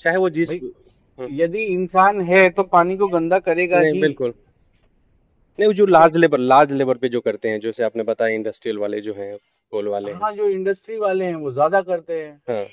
चाहे 0.00 0.16
वो 0.16 0.28
जिस 0.30 0.50
हाँ। 0.52 1.28
यदि 1.32 1.62
इंसान 1.64 2.20
है 2.20 2.48
तो 2.50 2.62
पानी 2.62 2.96
को 2.96 3.06
गंदा 3.08 3.38
करेगा 3.38 3.80
नहीं 3.80 4.00
बिल्कुल। 4.00 4.32
नहीं 5.58 5.72
जो 5.72 5.86
लार्ज 5.86 6.16
लेबर 6.16 6.38
लार्ज 6.38 6.72
लेबर 6.72 6.96
पे 6.96 7.08
जो 7.08 7.20
करते 7.20 7.48
हैं 7.48 7.60
जैसे 7.60 7.84
आपने 7.84 8.02
बताया 8.02 8.34
इंडस्ट्रियल 8.34 8.78
वाले 8.78 9.00
जो 9.00 9.14
हैं 9.14 9.36
कोल 9.72 9.88
वाले। 9.88 10.12
हाँ 10.12 10.32
जो 10.32 10.48
इंडस्ट्री 10.48 10.98
वाले 10.98 11.24
हैं 11.24 11.34
वो 11.34 11.52
ज़्यादा 11.52 11.80
करते 11.82 12.20
हैं। 12.20 12.40
हाँ। 12.48 12.64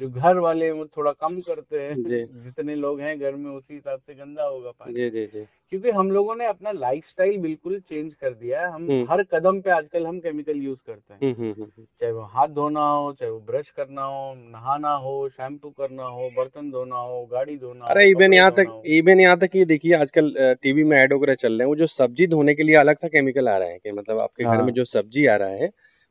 जो 0.00 0.08
घर 0.10 0.38
वाले 0.38 0.64
हैं 0.64 0.72
वो 0.72 0.84
थोड़ा 0.86 1.10
कम 1.12 1.40
करते 1.40 1.78
हैं। 1.78 1.94
जितने 2.04 2.74
लोग 2.76 3.00
हैं 3.00 3.18
घर 3.18 3.34
में 3.34 3.50
उसी 3.50 3.74
हिसाब 3.74 3.98
से 3.98 4.14
गंदा 4.14 4.44
होगा 4.44 4.70
पानी। 4.70 4.94
जी 4.94 5.08
जी 5.10 5.24
जी। 5.26 5.44
क्योंकि 5.72 5.90
हम 5.90 6.10
लोगों 6.10 6.34
ने 6.36 6.46
अपना 6.46 6.70
लाइफस्टाइल 6.72 7.36
बिल्कुल 7.38 7.78
चेंज 7.80 8.12
कर 8.14 8.30
दिया 8.30 8.60
है। 8.60 8.70
हम 8.72 8.86
हम्म। 8.90 9.06
हर 9.10 9.22
कदम 9.32 9.60
पे 9.60 9.70
आजकल 9.70 10.06
हम 10.06 10.18
केमिकल 10.20 10.56
यूज़ 10.58 10.78
करते 10.86 11.14
हैं। 11.14 11.34
हम्म 11.34 11.50
हम्म 11.52 11.84
चाहे 12.00 12.12
वो 12.12 12.22
हाथ 12.32 12.48
धोना 12.50 12.80
हो 12.82 13.12
चाहे 13.12 13.30
वो 13.30 13.38
ब्रश 13.46 13.70
करना 13.76 14.04
हो 14.04 14.34
नहाना 14.36 14.94
हो 14.96 15.28
शैम्पू 15.30 15.70
करना 15.70 16.04
हो 16.06 16.30
बर्तन 16.36 16.70
धोना 16.70 16.96
हो 16.98 17.24
गाड़ी 17.32 17.56
धोना 17.58 17.84
अरे 17.86 18.04
हो 18.04 18.10
इवन 18.10 18.34
यहाँ 18.34 18.52
तक 18.52 18.66
हो। 18.68 18.82
इवन 18.88 19.20
यहाँ 19.20 19.38
तक 19.38 19.56
ये 19.56 19.64
देखिए 19.66 19.94
आजकल 19.96 20.34
टीवी 20.62 20.84
में 20.84 20.96
एड 20.98 21.12
वगैरह 21.12 21.34
चल 21.36 21.52
रहे 21.52 21.58
हैं। 21.58 21.66
वो 21.66 21.76
जो 21.76 21.86
सब्ज़ी 21.88 22.26
धोने 22.28 22.54
के 22.54 22.62
लिए 22.62 22.76
अलग 22.76 22.96
सा 22.96 23.08
केमिकल 23.08 23.48
आ 23.48 23.56
रहा 23.58 23.68
है 23.68 23.78
कि 23.78 23.92
मतलब 23.92 24.18
आपके 24.20 24.44
घर 24.44 24.50
हाँ। 24.50 24.64
में 24.64 24.72
जो 24.72 24.84
सब्ज़ी 24.86 25.26
आ 25.26 25.36
रहा 25.36 25.48
है 25.62 25.70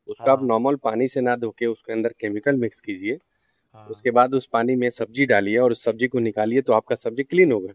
उसका 0.10 0.32
आप 0.32 0.40
हाँ। 0.40 0.48
नॉर्मल 0.48 0.76
पानी 0.84 1.08
से 1.08 1.22
ना 1.22 1.36
धो 1.36 1.50
के 1.50 1.66
उसके 1.66 1.94
अंदर 1.94 2.14
केमिकल 2.20 2.56
मिक्स 2.58 2.82
कीजिए। 2.82 3.14
हाँ, 3.14 3.39
उसके 3.76 4.12
बाद 4.12 4.34
उस 4.34 4.46
पानी 4.46 4.76
में 4.76 4.90
सब्ज़ी 4.90 5.26
डालिए 5.26 5.58
और 5.58 5.72
उस 5.72 5.84
सब्ज़ी 5.84 6.08
को 6.08 6.20
निकालिए 6.20 6.62
तो 6.62 6.74
आपका 6.74 6.96
सब्ज़ी 6.96 7.24
क्लीन 7.24 7.52
होगा 7.52 7.74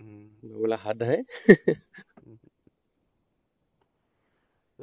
हम्म। 0.00 0.48
मैं 0.48 0.58
बोला 0.58 0.76
हद 0.84 1.02
है। 1.02 1.22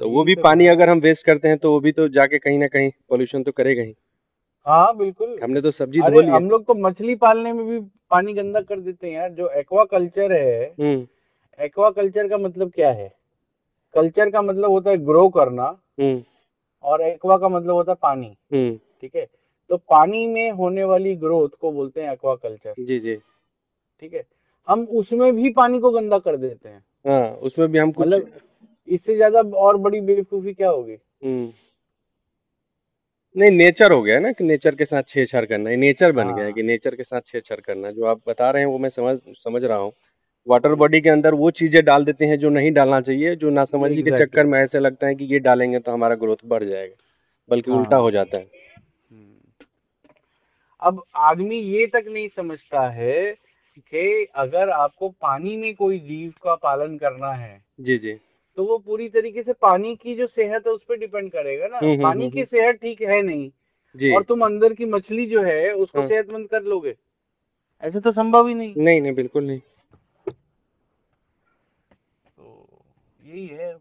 तो 0.00 0.08
वो 0.10 0.22
भी 0.24 0.34
पानी 0.34 0.66
अगर 0.66 0.88
हम 0.88 0.98
वेस्ट 0.98 1.26
करते 1.26 1.48
हैं 1.48 1.58
तो 1.58 1.70
वो 1.72 1.80
भी 1.80 1.92
तो 1.92 2.08
जाके 2.08 2.38
कहीं 2.38 2.58
ना 2.58 2.66
कहीं 2.66 2.90
पोल्यूशन 3.08 3.42
तो 3.42 3.52
करेगा 3.52 3.82
ही। 3.82 3.94
हाँ 4.66 4.96
बिल्कुल। 4.96 5.36
हमने 5.42 5.60
तो 5.60 5.70
सब्ज़ी 5.70 6.00
धो 6.00 6.20
लिया 6.20 6.34
हम 6.36 6.48
लोग 6.50 6.64
तो 6.66 6.74
मछली 6.74 7.14
पालने 7.14 7.52
में 7.52 7.66
भी 7.66 7.78
पानी 8.10 8.32
गंदा 8.34 8.60
कर 8.60 8.80
देते 8.80 9.06
हैं 9.06 9.14
यार। 9.14 9.30
जो 9.30 9.48
एक्वा 9.48 9.84
कल्चर 9.84 10.32
है 10.32 10.64
हम्म। 10.80 11.64
एक्वा 11.64 11.90
कल्चर 11.90 12.28
का 12.28 12.38
मतलब 12.38 12.70
क्या 12.70 12.90
है? 12.92 13.08
कल्चर 13.94 14.30
का 14.30 14.42
मतलब 14.42 14.70
होता 14.70 14.90
है 14.90 14.96
ग्रो 14.96 15.28
करना 15.28 15.64
हम्म। 16.00 16.22
और 16.84 17.02
एक्वा 17.02 17.36
का 17.38 17.48
मतलब 17.48 17.74
होता 17.74 17.92
है 17.92 17.98
पानी। 18.02 18.36
हम्म। 18.52 18.78
ठीक 19.00 19.16
है? 19.16 19.26
तो 19.70 19.76
पानी 19.76 20.26
में 20.26 20.50
होने 20.50 20.84
वाली 20.84 21.14
ग्रोथ 21.16 21.48
को 21.60 21.72
बोलते 21.72 22.02
हैं 22.02 22.12
एक्वा 22.12 22.34
कल्चर 22.34 22.74
जी 22.80 22.98
जी। 23.00 23.16
ठीक 24.02 24.14
है? 24.14 24.24
हम 24.68 24.84
उसमें 24.92 25.32
भी 25.36 25.50
पानी 25.52 25.78
को 25.80 25.90
गंदा 25.90 26.18
कर 26.18 26.36
देते 26.36 26.68
हैं। 26.68 26.82
हाँ 27.06 27.30
उसमें 27.42 27.68
भी 27.72 27.78
हम 27.78 27.92
कुछ 27.92 28.06
मतलब 28.06 28.30
इससे 28.88 29.16
ज़्यादा 29.16 29.40
और 29.40 29.76
बड़ी 29.76 30.00
बेवकूफ़ी 30.00 30.52
क्या 30.54 30.70
होगी? 30.70 30.96
हम्म। 31.24 31.50
नहीं 33.36 33.50
नेचर 33.50 33.92
हो 33.92 34.02
गया 34.02 34.18
ना 34.20 34.30
कि 34.32 34.44
नेचर 34.44 34.74
के 34.74 34.84
साथ 34.84 35.02
छेड़छाड़ 35.02 35.44
करना। 35.44 35.70
है 35.70 35.76
नेचर 35.76 36.12
बन 36.12 36.26
गया 36.26 36.36
है 36.36 36.44
हाँ। 36.44 36.52
कि 36.52 36.62
नेचर 36.62 36.94
के 36.94 37.04
साथ 37.04 37.20
छेड़छाड़ 37.26 37.58
करना। 37.60 37.90
जो 37.90 38.04
आप 38.04 38.20
बता 38.28 38.50
रहे 38.50 38.62
हैं 38.62 38.68
वो 38.70 38.78
मैं 38.78 38.88
समझ 38.90 39.18
समझ 39.38 39.62
रहा 39.64 39.78
हूँ। 39.78 39.92
वाटर 40.46 40.74
बॉडी 40.74 41.00
के 41.00 41.08
अंदर 41.10 41.34
वो 41.34 41.50
चीज़ें 41.50 41.84
डाल 41.84 42.04
देते 42.04 42.24
हैं 42.24 42.38
जो 42.38 42.48
नहीं 42.48 42.70
डालना 42.72 43.00
चाहिए 43.00 43.34
जो 43.36 43.50
ना 43.50 43.64
समझी 43.64 44.02
के 44.02 44.10
चक्कर 44.10 44.46
में 44.46 44.58
ऐसे 44.60 44.78
लगता 44.78 45.06
है 45.06 45.14
कि 45.14 45.24
ये 45.24 45.38
डालेंगे 45.38 45.78
तो 45.78 45.92
हमारा 45.92 46.14
ग्रोथ 46.14 46.36
बढ़ 46.46 46.64
जाएगा। 46.64 46.94
बल्कि 47.50 47.70
हाँ। 47.70 47.78
उल्टा 47.78 47.96
हो 47.96 48.10
जाता 48.10 48.38
है। 48.38 48.46
अब 50.84 51.02
आदमी 51.16 51.58
ये 51.58 51.86
तक 51.86 52.04
नहीं 52.08 52.28
समझता 52.28 52.88
है 52.88 53.32
कि 53.78 54.26
अगर 54.34 54.70
आपको 54.70 55.08
पानी 55.08 55.56
में 55.56 55.74
कोई 55.74 55.98
जीव 55.98 56.34
का 56.42 56.54
पालन 56.54 56.98
करना 56.98 57.32
है 57.32 57.64
जी 57.80 57.98
जी। 57.98 58.14
तो 58.56 58.64
वो 58.64 58.78
पूरी 58.78 59.08
तरीके 59.08 59.42
से 59.42 59.52
पानी 59.52 59.96
की 59.96 60.14
जो 60.14 60.26
सेहत 60.26 60.66
है 60.66 60.72
उस 60.72 60.84
पर 60.84 60.96
डिपेंड 60.96 61.30
करेगा 61.32 61.66
ना। 61.66 61.78
हम्म, 61.78 61.90
हम्म, 61.90 62.02
पानी 62.02 62.24
हम्म, 62.24 62.34
की 62.34 62.44
सेहत 62.44 62.74
ठीक 62.74 63.02
है 63.02 63.22
नहीं 63.22 63.50
जी। 63.96 64.14
और 64.14 64.22
तुम 64.22 64.44
अंदर 64.44 64.74
की 64.74 64.84
मछली 64.84 65.26
जो 65.26 65.42
है 65.42 65.72
उसको 65.72 66.00
हाँ। 66.00 66.08
सेहतमंद 66.08 66.48
कर 66.48 66.62
लोगे? 66.62 66.94
ऐसे 67.82 68.00
तो 68.00 68.12
संभव 68.12 68.48
ही 68.48 68.54
नहीं। 68.54 68.74
नहीं 68.76 69.00
नहीं 69.00 69.14
बिल्कुल 69.14 69.44
नहीं। 69.44 69.60
तो 72.26 72.82
यही 73.24 73.46
है। 73.46 73.76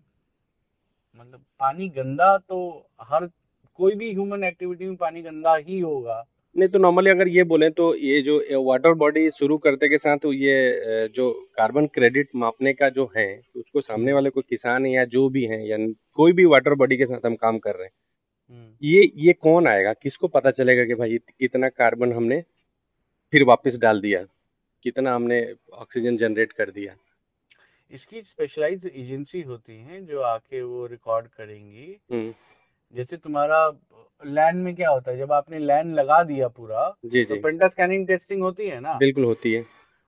मतलब 1.16 1.40
पानी 1.60 1.90
गंदा 1.90 2.38
तो 2.38 2.88
हर 3.02 3.30
कोई 3.76 3.96
भी 3.96 4.12
ह्यूमन 4.12 4.44
एक्टिविटी 4.44 4.86
में 4.86 4.96
पानी 4.96 5.22
गंदा 5.22 5.56
ही 5.56 5.80
होगा। 5.80 6.24
नहीं 6.56 6.70
तो 6.70 6.80
नॉर्मली 6.80 7.10
अगर 7.10 7.28
ये 7.28 7.44
बोले 7.44 7.70
तो 7.70 7.94
ये 7.96 8.22
जो 8.22 8.62
वाटर 8.64 8.94
बॉडी 8.94 9.30
शुरू 9.32 9.58
करते 9.58 9.88
के 9.90 9.98
साथ 9.98 10.26
ये 10.26 11.08
जो 11.08 11.32
कार्बन 11.58 11.86
क्रेडिट 11.88 12.28
मापने 12.36 12.74
का 12.74 12.90
जो 12.90 13.10
है 13.18 13.28
उसको 13.56 13.82
सामने 13.82 14.14
वाले 14.14 14.30
कोई 14.30 14.44
किसान 14.50 14.86
या 14.86 15.06
जो 15.06 15.28
भी 15.30 15.46
हैं 15.46 15.60
या 15.60 15.78
कोई 16.16 16.32
भी 16.32 16.46
वाटर 16.46 16.74
बॉडी 16.74 16.98
के 16.98 17.06
साथ 17.06 17.26
हम 17.26 17.36
काम 17.36 17.58
कर 17.60 17.76
रहे 17.76 17.86
हैं 17.86 17.92
हम्म। 18.52 18.76
ये 18.84 19.12
ये 19.16 19.34
कौन 19.34 19.68
आएगा? 19.68 19.94
किसको 19.94 20.28
पता 20.28 20.52
चलेगा 20.52 20.86
कि 20.86 20.94
भाई 20.94 21.18
कितना 21.18 21.70
कार्बन 21.70 22.14
हमने 22.14 22.44
फिर 23.34 23.44
वापस 23.44 23.78
डाल 23.78 24.02
दिया? 24.02 24.24
कितना 24.84 25.16
हमने 25.16 25.42
ऑक्सीजन 25.74 26.18
जनरेट 26.18 26.52
कर 26.52 26.72
दिया? 26.72 26.96
इसकी 27.92 28.22
स्पेशलाइज्ड 28.22 28.90
एजेंसी 28.96 29.42
होती 29.42 29.78
हैं 29.78 30.06
जो 30.06 30.22
आके 30.22 30.62
वो 30.62 30.86
रिकॉर्ड 30.86 31.28
करेंगी। 31.28 31.96
हम्म। 32.12 32.34
जैसे 32.96 33.18
तुम्हारा 33.18 33.74
लैंड 34.26 34.64
में 34.64 34.76
क्या 34.76 34.90
होता 34.90 35.12
है? 35.12 35.18
जब 35.18 35.32
आपने 35.32 35.60
लैंड 35.60 35.96
लगा 35.96 36.24
दिया 36.24 36.48
पूरा 36.48 36.96
जी 37.06 37.26
तो 37.26 37.36
जी। 37.36 37.42
पेंटा 37.42 37.68
स्कैनिंग 37.68 38.08
टेस्टिंग 38.08 38.42
होती 38.42 38.68
है 38.68 38.80
ना? 38.80 38.94
बिल्कुल 38.94 39.24
होती 39.24 39.54
है। 39.54 39.66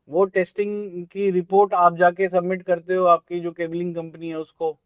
वो 0.10 0.26
टेस्टिंग 0.26 1.06
की 1.08 1.32
रिपोर्ट 1.32 1.74
आप 1.74 1.98
जाके 1.98 2.28
सबमिट 2.30 2.64
करते 2.64 2.96
हो 2.96 3.06
आपकी 3.06 3.40
जो 3.40 3.52
केबलिंग 3.52 3.96
कंपनी 3.96 4.28
है 4.28 4.36
उसको। 4.36 4.78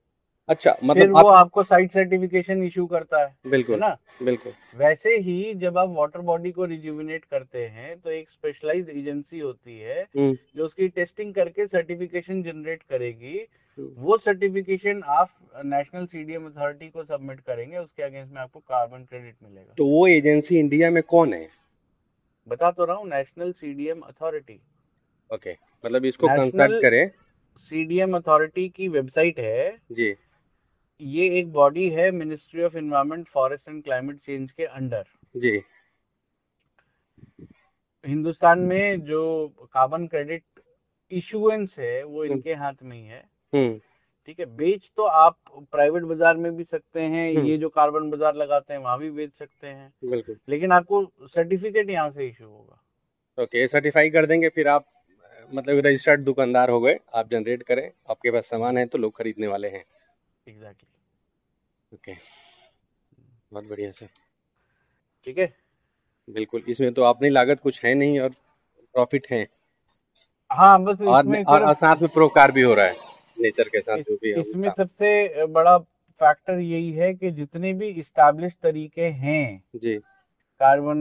अच्छा 0.47 0.77
मतलब 0.83 0.95
फिर 0.95 1.09
मतलब 1.09 1.23
वो 1.23 1.29
आप 1.29 1.45
आपको 1.45 1.63
साइट 1.63 1.91
सर्टिफिकेशन 1.91 2.63
इशू 2.63 2.85
करता 2.85 3.19
है 3.19 3.25
है 3.25 3.51
बिल्कुल 3.51 3.79
ना? 3.79 3.97
बिल्कुल। 4.23 4.53
वैसे 4.75 5.09
ही 5.17 5.53
जब 5.53 5.77
आप 5.77 5.89
वाटर 5.89 6.19
बॉडी 6.19 6.51
को 6.51 6.65
रिजुविनेट 6.65 7.25
करते 7.25 7.65
हैं 7.65 7.99
तो 7.99 8.09
एक 8.09 8.29
स्पेशलाइज्ड 8.29 8.89
एजेंसी 8.89 9.39
होती 9.39 9.79
है 9.79 10.01
हम्म। 10.01 10.37
जो 10.55 10.65
उसकी 10.65 10.87
टेस्टिंग 10.87 11.33
करके 11.33 11.67
सर्टिफिकेशन 11.67 12.43
जनरेट 12.43 12.83
करेगी। 12.83 13.47
वो 13.79 14.17
सर्टिफिकेशन 14.17 15.01
आप 15.07 15.29
नेशनल 15.65 16.05
सीडीएम 16.05 16.45
अथॉरिटी 16.47 16.89
को 16.89 17.03
सबमिट 17.03 17.39
करेंगे 17.41 17.77
उसके 17.77 18.03
अगेंस्ट 18.03 18.33
में 18.33 18.41
आपको 18.41 18.59
कार्बन 18.59 19.03
क्रेडिट 19.03 19.35
मिलेगा। 19.43 19.73
तो 19.77 19.85
वो 19.87 20.05
एजेंसी 20.07 20.57
इंडिया 20.59 20.89
में 20.89 21.01
कौन 21.03 21.33
है? 21.33 21.47
बता 22.47 22.71
तो 22.71 22.85
रहा 22.85 22.95
हूँ 22.95 23.07
नेशनल 23.09 23.51
सीडीएम 23.51 24.01
अथॉरिटी 24.01 24.59
ओके 25.29 25.51
मतलब 25.83 26.05
इसको 26.05 26.27
कंसल्ट 26.27 26.81
करें। 26.81 27.09
सीडीएम 27.71 28.15
अथॉरिटी 28.17 28.67
की 28.69 28.87
वेबसाइट 28.87 29.39
है। 29.39 29.77
जी। 29.91 30.13
ये 31.01 31.27
एक 31.39 31.51
बॉडी 31.53 31.89
है 31.89 32.09
ministry 32.11 32.63
of 32.63 32.77
environment 32.77 33.27
forest 33.27 33.69
and 33.69 33.83
climate 33.83 34.17
change 34.17 34.51
के 34.51 34.65
अंडर 34.65 35.05
जी। 35.35 35.61
हिंदुस्तान 38.05 38.59
में 38.59 39.01
जो 39.05 39.47
कार्बन 39.73 40.07
क्रेडिट 40.07 40.43
इशुएंस 41.11 41.75
है 41.79 42.03
वो 42.03 42.23
इनके 42.25 42.53
हाथ 42.53 42.83
में 42.83 42.97
ही 42.97 43.05
है। 43.05 43.23
ठीक 43.53 44.39
है 44.39 44.45
बेच 44.57 44.89
तो 44.97 45.03
आप 45.03 45.37
प्राइवेट 45.71 46.03
बाज़ार 46.03 46.37
में 46.37 46.55
भी 46.55 46.63
सकते 46.63 47.01
हैं 47.01 47.33
हम्म। 47.35 47.47
ये 47.47 47.57
जो 47.57 47.69
कार्बन 47.69 48.09
बाज़ार 48.09 48.35
लगाते 48.35 48.73
हैं 48.73 48.79
वहाँ 48.81 48.97
भी 48.99 49.09
बेच 49.11 49.31
सकते 49.31 49.67
हैं। 49.67 49.91
बिल्कुल। 50.05 50.37
लेकिन 50.49 50.71
आपको 50.71 51.03
सर्टिफिकेट 51.27 51.89
यहाँ 51.89 52.09
से 52.11 52.27
इशू 52.27 52.45
होगा। 52.45 53.43
ओके 53.43 53.67
सर्टिफाई 53.67 54.09
कर 54.09 54.25
देंगे 54.25 54.49
फिर 54.49 54.67
आप 54.67 54.85
मतलब 55.51 55.85
रजिस्टर्ड 55.85 56.23
दुकानदार 56.23 56.69
हो 56.69 56.79
गए 56.81 56.97
आप 57.15 57.29
जनरेट 57.29 57.63
करें 57.63 57.89
आपके 58.09 58.31
पास 58.31 58.49
सामान 58.49 58.77
है 58.77 58.85
तो 58.85 58.97
लोग 58.97 59.17
खरीदने 59.17 59.47
वाले 59.47 59.67
हैं। 59.67 59.83
एग्जैक्टली 60.47 61.95
ओके 61.95 62.13
बहुत 63.51 63.69
बढ़िया 63.69 63.91
सर 63.91 64.07
ठीक 65.25 65.37
है? 65.37 65.53
बिल्कुल 66.27 66.63
इसमें 66.69 66.93
तो 66.93 67.03
अपनी 67.03 67.29
लागत 67.29 67.59
कुछ 67.59 67.83
है 67.85 67.93
नहीं 67.95 68.19
और 68.19 68.29
प्रॉफिट 68.95 69.27
है। 69.31 69.47
हाँ 70.49 70.83
बस 70.83 71.01
और, 71.01 71.35
और 71.37 71.73
साथ 71.75 72.01
में 72.01 72.09
प्रोकार 72.11 72.51
भी 72.51 72.61
हो 72.61 72.73
रहा 72.73 72.85
है। 72.85 73.07
नेचर 73.41 73.63
के 73.63 73.81
साथ 73.81 73.97
इस, 73.97 74.05
जो 74.05 74.15
भी 74.15 74.33
इसमें 74.41 74.69
सबसे 74.69 75.45
बड़ा 75.45 75.77
फैक्टर 76.21 76.59
यही 76.59 76.91
है 76.91 77.13
कि 77.13 77.31
जितने 77.31 77.73
भी 77.73 77.87
इस्टेब्लिश 77.89 78.53
तरीके 78.63 79.01
हैं 79.01 79.63
जी। 79.75 79.95
कार्बन 80.61 80.97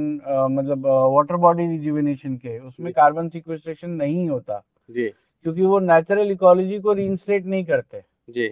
मतलब 0.50 0.86
वाटर 1.14 1.36
बॉडी 1.36 1.66
रिजुविनेशन 1.66 2.36
के 2.36 2.58
उसमें 2.58 2.92
कार्बन 2.92 3.28
सिक्वेस्ट्रेशन 3.28 3.90
नहीं 3.90 4.28
होता। 4.28 4.62
जी। 4.90 5.08
क्योंकि 5.08 5.62
वो 5.62 5.78
नेचुरल 5.78 6.30
इकोलॉजी 6.30 6.78
को 6.78 6.92
रीइंस्टेट 6.92 7.46
नहीं 7.46 7.64
करते। 7.64 8.02
जी। 8.30 8.50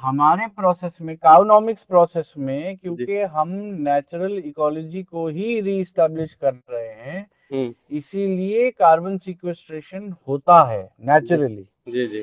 हमारे 0.00 0.46
प्रोसेस 0.46 0.92
में 1.00 1.16
काउनॉमिक्स 1.16 1.82
प्रोसेस 1.82 2.32
में 2.38 2.76
क्योंकि 2.76 3.16
हम 3.32 3.48
नेचुरल 3.88 4.36
इकोलॉजी 4.38 5.02
को 5.02 5.26
ही 5.28 5.60
रीस्टैब्लिश 5.60 6.34
कर 6.34 6.54
रहे 6.70 6.88
हैं 6.88 7.26
हम्म। 7.52 7.96
इसीलिए 7.96 8.70
कार्बन 8.70 9.16
सिक्वेस्ट्रेशन 9.18 10.14
होता 10.28 10.62
है 10.70 10.82
नेचुरली 11.00 11.66
जी 11.88 12.06
जी। 12.06 12.22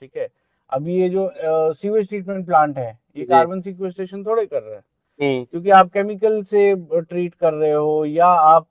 ठीक 0.00 0.16
है? 0.16 0.28
अभी 0.72 0.96
ये 1.00 1.08
जो 1.08 1.28
सीवेज 1.74 2.08
ट्रीटमेंट 2.08 2.46
प्लांट 2.46 2.78
है 2.78 2.98
ये 3.16 3.24
कार्बन 3.24 3.60
सिक्वेस्ट्रेशन 3.60 4.24
थोड़े 4.24 4.44
कर 4.46 4.62
रहे 4.62 4.74
हैं। 4.74 4.82
हम्म। 5.20 5.44
क्योंकि 5.44 5.70
आप 5.70 5.90
केमिकल 5.92 6.42
से 6.42 6.74
ट्रीट 7.00 7.34
कर 7.34 7.52
रहे 7.54 7.72
हो 7.72 8.04
या 8.04 8.26
आप 8.26 8.66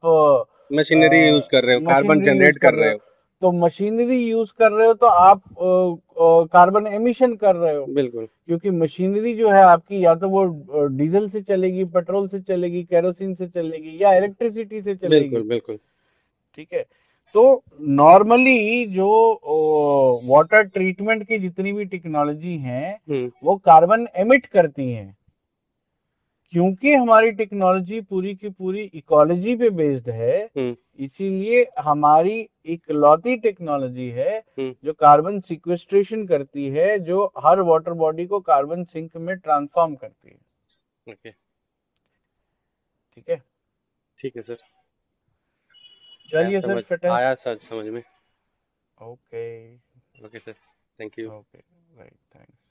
मशीनरी 0.74 1.28
यूज़ 1.28 1.50
कर 1.52 1.64
रहे 1.64 1.76
हो 1.76 1.82
कार्बन 1.86 2.24
जनरेट 2.24 2.58
कर 2.58 2.74
रहे 2.74 2.92
हो। 2.92 3.00
तो 3.42 3.52
मशीनरी 3.52 4.18
यूज़ 4.24 4.52
कर 4.60 4.72
रहे 4.72 4.88
हो 4.88 4.94
तो 4.94 5.06
आप 5.08 5.42
कार्बन 6.54 6.88
एमिशन 6.88 7.36
कर 7.36 7.56
रहे 7.56 7.76
हो। 7.76 7.86
बिल्कुल। 7.86 8.26
क्योंकि 8.26 8.70
मशीनरी 8.72 9.34
जो 9.36 9.50
है 9.50 9.62
आपकी 9.64 10.04
या 10.06 10.14
तो 10.16 10.30
वो 10.30 10.44
डीजल 10.98 11.30
से 11.30 11.42
चलेगी 11.42 11.84
पेट्रोल 11.96 12.28
से 12.28 12.40
चलेगी 12.42 12.84
केरोसिन 12.84 13.34
से 13.36 13.48
चलेगी 13.48 13.98
या 14.02 14.14
इलेक्ट्रिसिटी 14.14 14.82
से 14.82 14.96
चलेगी। 14.96 15.20
बिल्कुल 15.20 15.50
बिल्कुल। 15.50 15.78
ठीक 16.56 16.74
है? 16.74 16.86
तो 17.28 17.64
नॉर्मली 17.80 18.86
जो 18.86 19.10
वाटर 20.30 20.64
ट्रीटमेंट 20.64 21.28
की 21.28 21.38
जितनी 21.40 21.74
भी 21.74 21.86
टेक्नोलॉजी 21.86 22.58
हैं 22.58 22.94
हम्म। 23.10 23.32
वो 23.44 23.56
कार्बन 23.56 24.08
एमिट 24.16 24.46
करती 24.46 24.92
है। 24.92 25.16
क्योंकि 26.54 26.94
हमारी 26.94 27.32
टेक्नोलॉजी 27.32 28.00
पूरी 28.02 28.34
की 28.36 28.50
पूरी 28.50 28.82
इकोलॉजी 28.94 29.56
पे 29.56 29.70
बेस्ड 29.70 30.10
है 30.10 30.38
हम्म। 30.58 30.76
इसीलिए 31.06 31.66
हमारी 31.80 32.36
इकलौती 32.66 33.36
टेक्नोलॉजी 33.38 34.10
है 34.10 34.38
हम्म। 34.38 34.74
जो 34.86 34.94
कार्बन 34.94 35.40
सिक्वेस्ट्रेशन 35.40 36.26
करती 36.28 36.68
है 36.70 36.98
जो 37.00 37.26
हर 37.38 37.62
वाटर 37.62 37.94
बॉडी 38.04 38.26
को 38.26 38.40
कार्बन 38.42 38.84
सिंक 38.84 39.18
में 39.18 39.36
ट्रांसफॉर्म 39.38 39.96
करती 39.96 40.30
है। 40.30 40.38
ठीक 43.18 43.30
है? 43.30 43.42
ठीक 44.20 44.36
है 44.36 44.42
सर 44.42 44.58
चलिए 46.30 46.60
सर 46.62 46.82
फिट 46.82 47.06
है 47.06 47.12
आया 47.12 47.34
सर 47.36 47.58
समझ 47.60 47.86
में। 47.88 48.02
Okay. 48.98 49.44
Okay 50.26 50.40
sir 50.40 50.54
thank 51.00 51.20
you. 51.20 51.30
Okay 51.30 51.58
right 51.58 52.18
thanks. 52.36 52.63